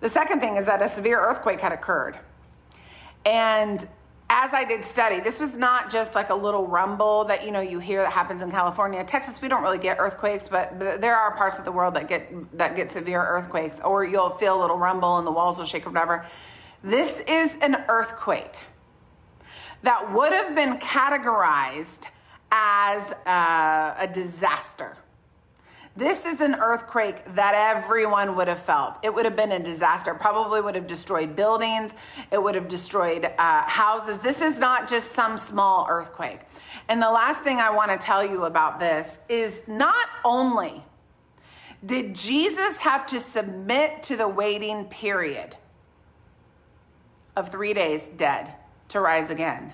The 0.00 0.08
second 0.08 0.40
thing 0.40 0.56
is 0.56 0.66
that 0.66 0.80
a 0.80 0.88
severe 0.88 1.18
earthquake 1.18 1.60
had 1.60 1.72
occurred. 1.72 2.18
And 3.24 3.86
as 4.28 4.52
i 4.52 4.64
did 4.64 4.84
study 4.84 5.20
this 5.20 5.38
was 5.38 5.56
not 5.56 5.88
just 5.88 6.16
like 6.16 6.30
a 6.30 6.34
little 6.34 6.66
rumble 6.66 7.24
that 7.26 7.44
you 7.44 7.52
know 7.52 7.60
you 7.60 7.78
hear 7.78 8.02
that 8.02 8.12
happens 8.12 8.42
in 8.42 8.50
california. 8.50 9.04
Texas 9.04 9.40
we 9.40 9.46
don't 9.46 9.62
really 9.62 9.78
get 9.78 9.98
earthquakes 10.00 10.48
but 10.48 10.80
there 10.80 11.14
are 11.14 11.36
parts 11.36 11.60
of 11.60 11.64
the 11.64 11.70
world 11.70 11.94
that 11.94 12.08
get 12.08 12.28
that 12.58 12.74
get 12.74 12.90
severe 12.90 13.22
earthquakes 13.22 13.78
or 13.84 14.04
you'll 14.04 14.30
feel 14.30 14.58
a 14.58 14.60
little 14.60 14.78
rumble 14.78 15.18
and 15.18 15.26
the 15.26 15.30
walls 15.30 15.58
will 15.58 15.64
shake 15.64 15.86
or 15.86 15.90
whatever. 15.90 16.26
This 16.82 17.20
is 17.28 17.56
an 17.62 17.84
earthquake 17.88 18.56
that 19.82 20.12
would 20.12 20.32
have 20.32 20.56
been 20.56 20.78
categorized 20.78 22.08
as 22.50 23.12
a, 23.26 23.96
a 24.00 24.10
disaster. 24.12 24.96
This 25.96 26.26
is 26.26 26.42
an 26.42 26.56
earthquake 26.56 27.24
that 27.36 27.54
everyone 27.54 28.36
would 28.36 28.48
have 28.48 28.60
felt. 28.60 28.98
It 29.02 29.14
would 29.14 29.24
have 29.24 29.34
been 29.34 29.52
a 29.52 29.58
disaster. 29.58 30.12
Probably 30.12 30.60
would 30.60 30.74
have 30.74 30.86
destroyed 30.86 31.34
buildings. 31.34 31.94
It 32.30 32.42
would 32.42 32.54
have 32.54 32.68
destroyed 32.68 33.24
uh, 33.24 33.62
houses. 33.62 34.18
This 34.18 34.42
is 34.42 34.58
not 34.58 34.86
just 34.86 35.12
some 35.12 35.38
small 35.38 35.86
earthquake. 35.88 36.40
And 36.88 37.00
the 37.00 37.10
last 37.10 37.42
thing 37.42 37.60
I 37.60 37.70
want 37.70 37.90
to 37.90 37.96
tell 37.96 38.24
you 38.24 38.44
about 38.44 38.78
this 38.78 39.18
is 39.30 39.62
not 39.66 40.08
only 40.22 40.82
did 41.84 42.14
Jesus 42.14 42.76
have 42.78 43.06
to 43.06 43.20
submit 43.20 44.02
to 44.04 44.16
the 44.16 44.28
waiting 44.28 44.84
period 44.86 45.56
of 47.36 47.48
three 47.48 47.72
days 47.72 48.06
dead 48.16 48.52
to 48.88 49.00
rise 49.00 49.30
again, 49.30 49.72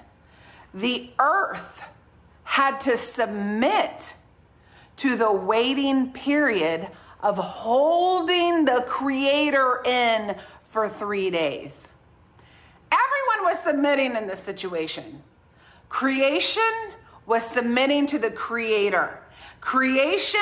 the 0.73 1.11
earth 1.19 1.85
had 2.45 2.81
to 2.81 2.97
submit 2.97 4.15
to 4.97 5.17
the 5.17 5.33
waiting 5.33 6.13
period 6.13 6.89
of 7.23 7.39
holding 7.39 8.65
the 8.65 8.85
creator 8.89 9.81
in 9.85 10.37
for 10.65 10.89
three 10.89 11.31
days. 11.31 11.93
Everyone 12.91 13.53
was 13.53 13.63
submitting 13.63 14.17
in 14.17 14.27
this 14.27 14.41
situation. 14.41 15.23
Creation 15.89 16.63
was 17.27 17.43
submitting 17.45 18.07
to 18.07 18.19
the 18.19 18.31
creator. 18.31 19.22
Creation 19.63 20.41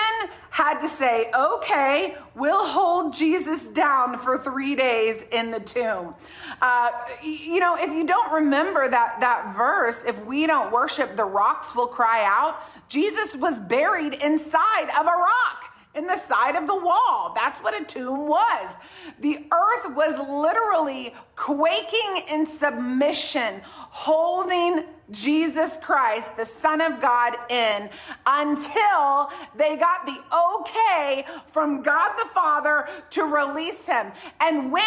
had 0.48 0.80
to 0.80 0.88
say, 0.88 1.30
okay, 1.38 2.16
we'll 2.34 2.66
hold 2.66 3.12
Jesus 3.12 3.68
down 3.68 4.18
for 4.18 4.38
three 4.38 4.74
days 4.74 5.24
in 5.30 5.50
the 5.50 5.60
tomb. 5.60 6.14
Uh, 6.62 6.90
you 7.22 7.60
know, 7.60 7.76
if 7.78 7.92
you 7.92 8.06
don't 8.06 8.32
remember 8.32 8.88
that, 8.88 9.20
that 9.20 9.54
verse, 9.54 10.02
if 10.06 10.24
we 10.24 10.46
don't 10.46 10.72
worship, 10.72 11.16
the 11.16 11.24
rocks 11.24 11.74
will 11.74 11.86
cry 11.86 12.24
out. 12.24 12.62
Jesus 12.88 13.36
was 13.36 13.58
buried 13.58 14.14
inside 14.14 14.88
of 14.98 15.06
a 15.06 15.10
rock 15.10 15.70
in 15.94 16.06
the 16.06 16.16
side 16.16 16.56
of 16.56 16.66
the 16.66 16.76
wall. 16.76 17.32
That's 17.34 17.58
what 17.60 17.78
a 17.78 17.84
tomb 17.84 18.26
was. 18.26 18.74
The 19.20 19.44
earth 19.52 19.94
was 19.94 20.18
literally 20.30 21.14
quaking 21.36 22.22
in 22.30 22.46
submission, 22.46 23.60
holding 23.64 24.84
Jesus 25.10 25.78
Christ, 25.82 26.36
the 26.36 26.44
Son 26.44 26.80
of 26.80 27.00
God, 27.00 27.36
in 27.48 27.90
until 28.26 29.30
they 29.56 29.76
got 29.76 30.06
the 30.06 30.18
okay 30.32 31.24
from 31.52 31.82
God 31.82 32.16
the 32.16 32.28
Father 32.30 32.88
to 33.10 33.24
release 33.24 33.86
him. 33.86 34.12
And 34.40 34.70
when 34.70 34.84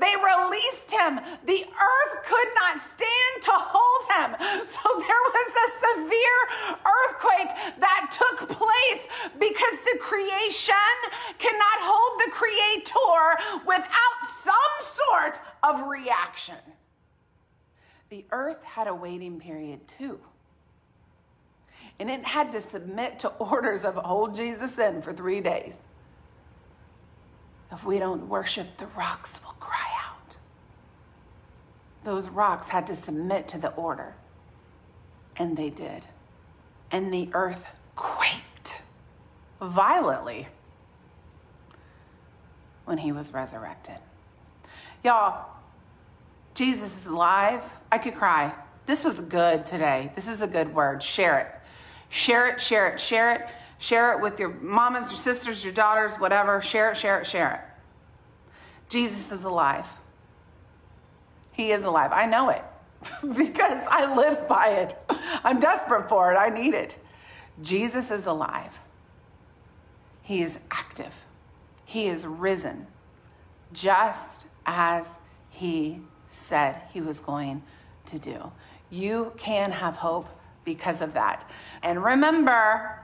they 0.00 0.14
released 0.16 0.90
him, 0.90 1.20
the 1.44 1.64
earth 1.64 2.24
could 2.24 2.48
not 2.54 2.78
stand 2.78 3.42
to 3.42 3.52
hold 3.52 4.02
him. 4.10 4.66
So 4.66 4.88
there 4.98 5.24
was 5.32 5.52
a 5.64 5.68
severe 5.86 6.40
earthquake 6.84 7.80
that 7.80 8.10
took 8.10 8.48
place 8.48 9.08
because 9.38 9.78
the 9.84 9.98
creation 10.00 10.74
cannot 11.38 11.78
hold 11.80 12.20
the 12.20 12.30
creator 12.32 13.60
without 13.66 14.18
some 14.42 14.54
sort 14.80 15.38
of 15.62 15.86
reaction 15.88 16.56
the 18.14 18.24
earth 18.30 18.62
had 18.62 18.86
a 18.86 18.94
waiting 18.94 19.40
period 19.40 19.80
too. 19.88 20.20
And 21.98 22.08
it 22.08 22.22
had 22.22 22.52
to 22.52 22.60
submit 22.60 23.18
to 23.20 23.28
orders 23.40 23.84
of 23.84 23.96
hold 23.96 24.36
Jesus 24.36 24.78
in 24.78 25.02
for 25.02 25.12
three 25.12 25.40
days. 25.40 25.78
If 27.72 27.84
we 27.84 27.98
don't 27.98 28.28
worship, 28.28 28.76
the 28.76 28.86
rocks 28.86 29.40
will 29.44 29.56
cry 29.58 29.90
out. 30.06 30.36
Those 32.04 32.28
rocks 32.28 32.68
had 32.68 32.86
to 32.86 32.94
submit 32.94 33.48
to 33.48 33.58
the 33.58 33.70
order. 33.70 34.14
And 35.36 35.56
they 35.56 35.70
did. 35.70 36.06
And 36.92 37.12
the 37.12 37.28
earth 37.32 37.66
quaked 37.96 38.82
violently 39.60 40.46
when 42.84 42.98
he 42.98 43.10
was 43.10 43.34
resurrected. 43.34 43.96
Y'all, 45.02 45.53
Jesus 46.54 46.96
is 47.02 47.06
alive. 47.06 47.62
I 47.90 47.98
could 47.98 48.14
cry. 48.14 48.54
This 48.86 49.04
was 49.04 49.20
good 49.20 49.66
today. 49.66 50.12
This 50.14 50.28
is 50.28 50.40
a 50.40 50.46
good 50.46 50.74
word. 50.74 51.02
Share 51.02 51.38
it. 51.40 51.48
Share 52.10 52.48
it, 52.48 52.60
share 52.60 52.88
it, 52.88 53.00
share 53.00 53.34
it. 53.34 53.48
Share 53.78 54.12
it 54.12 54.22
with 54.22 54.38
your 54.38 54.50
mamas, 54.50 55.10
your 55.10 55.16
sisters, 55.16 55.64
your 55.64 55.72
daughters, 55.72 56.14
whatever. 56.16 56.62
Share 56.62 56.92
it, 56.92 56.96
share 56.96 57.20
it, 57.20 57.26
share 57.26 57.54
it. 57.54 57.60
Jesus 58.88 59.32
is 59.32 59.44
alive. 59.44 59.88
He 61.52 61.70
is 61.70 61.84
alive. 61.84 62.10
I 62.12 62.26
know 62.26 62.50
it 62.50 62.62
because 63.36 63.86
I 63.90 64.14
live 64.14 64.46
by 64.48 64.68
it. 64.68 64.96
I'm 65.42 65.60
desperate 65.60 66.08
for 66.08 66.32
it. 66.32 66.36
I 66.36 66.48
need 66.48 66.74
it. 66.74 66.96
Jesus 67.62 68.10
is 68.10 68.26
alive. 68.26 68.80
He 70.22 70.42
is 70.42 70.58
active. 70.70 71.14
He 71.84 72.06
is 72.06 72.26
risen 72.26 72.86
just 73.72 74.46
as 74.66 75.18
he 75.50 76.00
said 76.34 76.80
he 76.92 77.00
was 77.00 77.20
going 77.20 77.62
to 78.06 78.18
do. 78.18 78.52
You 78.90 79.32
can 79.36 79.70
have 79.70 79.96
hope 79.96 80.28
because 80.64 81.00
of 81.00 81.14
that. 81.14 81.48
And 81.82 82.02
remember, 82.02 83.00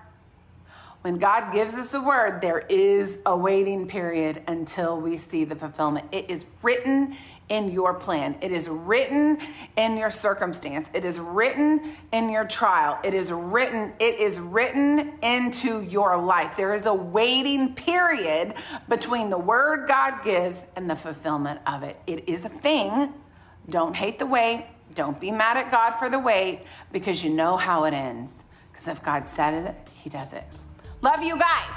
when 1.02 1.18
God 1.18 1.52
gives 1.52 1.74
us 1.74 1.94
a 1.94 2.00
word, 2.00 2.40
there 2.42 2.60
is 2.68 3.18
a 3.24 3.36
waiting 3.36 3.86
period 3.86 4.42
until 4.46 5.00
we 5.00 5.16
see 5.16 5.44
the 5.44 5.56
fulfillment. 5.56 6.06
It 6.12 6.28
is 6.30 6.46
written 6.62 7.16
in 7.51 7.70
your 7.70 7.92
plan. 7.92 8.36
It 8.40 8.53
is 8.53 8.68
written 8.68 9.38
in 9.76 9.96
your 9.96 10.11
circumstance. 10.11 10.88
It 10.94 11.05
is 11.05 11.18
written 11.18 11.96
in 12.12 12.30
your 12.30 12.46
trial. 12.46 12.98
It 13.05 13.12
is 13.12 13.30
written, 13.30 13.92
it 13.98 14.18
is 14.18 14.40
written 14.40 15.12
into 15.22 15.82
your 15.82 16.16
life. 16.16 16.57
There 16.57 16.72
is 16.72 16.86
a 16.86 16.94
waiting 16.94 17.74
period 17.74 18.55
between 18.88 19.28
the 19.28 19.38
word 19.38 19.88
God 19.88 20.22
gives 20.24 20.64
and 20.76 20.88
the 20.88 20.96
fulfillment 20.96 21.61
of 21.66 21.82
it. 21.82 22.01
It 22.07 22.28
is 22.28 22.44
a 22.44 22.48
thing. 22.48 23.12
Don't 23.68 23.94
hate 23.94 24.18
the 24.18 24.26
wait. 24.26 24.66
Don't 24.94 25.20
be 25.20 25.30
mad 25.30 25.57
at 25.57 25.70
God 25.70 25.98
for 25.98 26.09
the 26.09 26.18
wait 26.18 26.62
because 26.92 27.22
you 27.22 27.30
know 27.30 27.57
how 27.57 27.84
it 27.84 27.94
ends. 27.94 28.32
Because 28.70 28.88
if 28.88 29.03
God 29.03 29.28
said 29.28 29.55
it, 29.55 29.88
He 29.94 30.09
does 30.09 30.32
it. 30.32 30.44
Love 31.03 31.22
you 31.22 31.38
guys. 31.38 31.74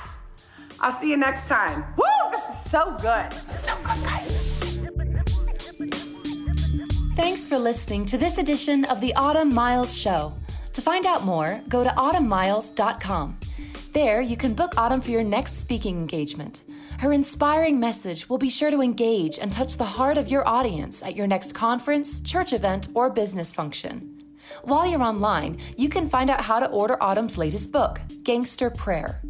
I'll 0.79 0.91
see 0.91 1.09
you 1.09 1.17
next 1.17 1.47
time. 1.47 1.83
Woo! 1.97 2.03
This 2.31 2.41
was 2.47 2.71
so 2.71 2.97
good. 3.01 3.49
So 3.49 3.75
good, 3.83 4.03
guys. 4.03 4.42
Thanks 7.15 7.45
for 7.45 7.59
listening 7.59 8.07
to 8.07 8.17
this 8.17 8.39
edition 8.39 8.85
of 8.85 8.99
the 8.99 9.13
Autumn 9.13 9.53
Miles 9.53 9.95
Show. 9.95 10.33
To 10.73 10.81
find 10.81 11.05
out 11.05 11.23
more, 11.23 11.61
go 11.69 11.83
to 11.83 11.91
autumnmiles.com. 11.91 13.37
There, 13.91 14.19
you 14.19 14.35
can 14.35 14.55
book 14.55 14.73
Autumn 14.77 14.99
for 14.99 15.11
your 15.11 15.23
next 15.23 15.59
speaking 15.59 15.99
engagement. 15.99 16.63
Her 16.97 17.13
inspiring 17.13 17.79
message 17.79 18.27
will 18.27 18.39
be 18.39 18.49
sure 18.49 18.71
to 18.71 18.81
engage 18.81 19.37
and 19.37 19.53
touch 19.53 19.77
the 19.77 19.85
heart 19.85 20.17
of 20.17 20.31
your 20.31 20.47
audience 20.47 21.03
at 21.03 21.15
your 21.15 21.27
next 21.27 21.53
conference, 21.53 22.19
church 22.19 22.51
event, 22.51 22.87
or 22.95 23.11
business 23.11 23.53
function. 23.53 24.23
While 24.63 24.87
you're 24.87 25.03
online, 25.03 25.59
you 25.77 25.89
can 25.89 26.09
find 26.09 26.31
out 26.31 26.41
how 26.41 26.59
to 26.59 26.67
order 26.69 26.97
Autumn's 27.01 27.37
latest 27.37 27.71
book, 27.71 28.01
Gangster 28.23 28.71
Prayer. 28.71 29.21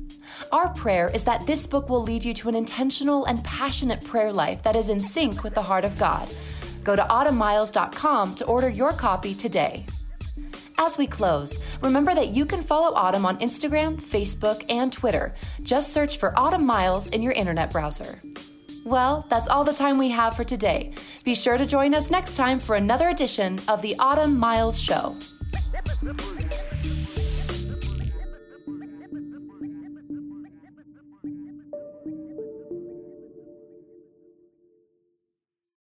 Our 0.54 0.74
prayer 0.74 1.12
is 1.14 1.26
that 1.26 1.46
this 1.46 1.68
book 1.68 1.90
will 1.90 2.02
lead 2.02 2.24
you 2.24 2.34
to 2.36 2.48
an 2.48 2.56
intentional 2.56 3.26
and 3.26 3.44
passionate 3.44 4.06
prayer 4.06 4.32
life 4.32 4.64
that 4.64 4.78
is 4.78 4.88
in 4.88 5.02
sync 5.02 5.44
with 5.44 5.54
the 5.54 5.64
heart 5.64 5.84
of 5.84 5.98
God 5.98 6.34
Go 6.84 6.96
to 6.96 7.04
autumnmiles.com 7.04 8.36
to 8.36 8.46
order 8.46 8.70
your 8.70 8.92
copy 8.92 9.34
today. 9.34 9.86
As 10.78 10.98
we 10.98 11.08
close, 11.08 11.60
remember 11.82 12.16
that 12.16 12.30
you 12.30 12.46
can 12.46 12.62
follow 12.62 12.96
Autumn 12.96 13.26
on 13.26 13.38
Instagram, 13.38 13.96
Facebook, 13.96 14.66
and 14.70 14.92
Twitter. 14.92 15.36
Just 15.62 15.94
search 15.94 16.18
for 16.18 16.38
Autumn 16.38 16.66
Miles 16.66 17.08
in 17.10 17.22
your 17.22 17.34
internet 17.34 17.72
browser. 17.72 18.20
Well, 18.84 19.26
that's 19.30 19.48
all 19.48 19.64
the 19.64 19.74
time 19.74 19.98
we 19.98 20.10
have 20.10 20.36
for 20.36 20.44
today. 20.44 20.94
Be 21.24 21.36
sure 21.36 21.58
to 21.58 21.66
join 21.66 21.94
us 21.94 22.12
next 22.12 22.36
time 22.36 22.60
for 22.60 22.76
another 22.76 23.10
edition 23.10 23.60
of 23.68 23.82
the 23.82 23.96
Autumn 23.98 24.38
Miles 24.38 24.82
Show. 24.82 25.16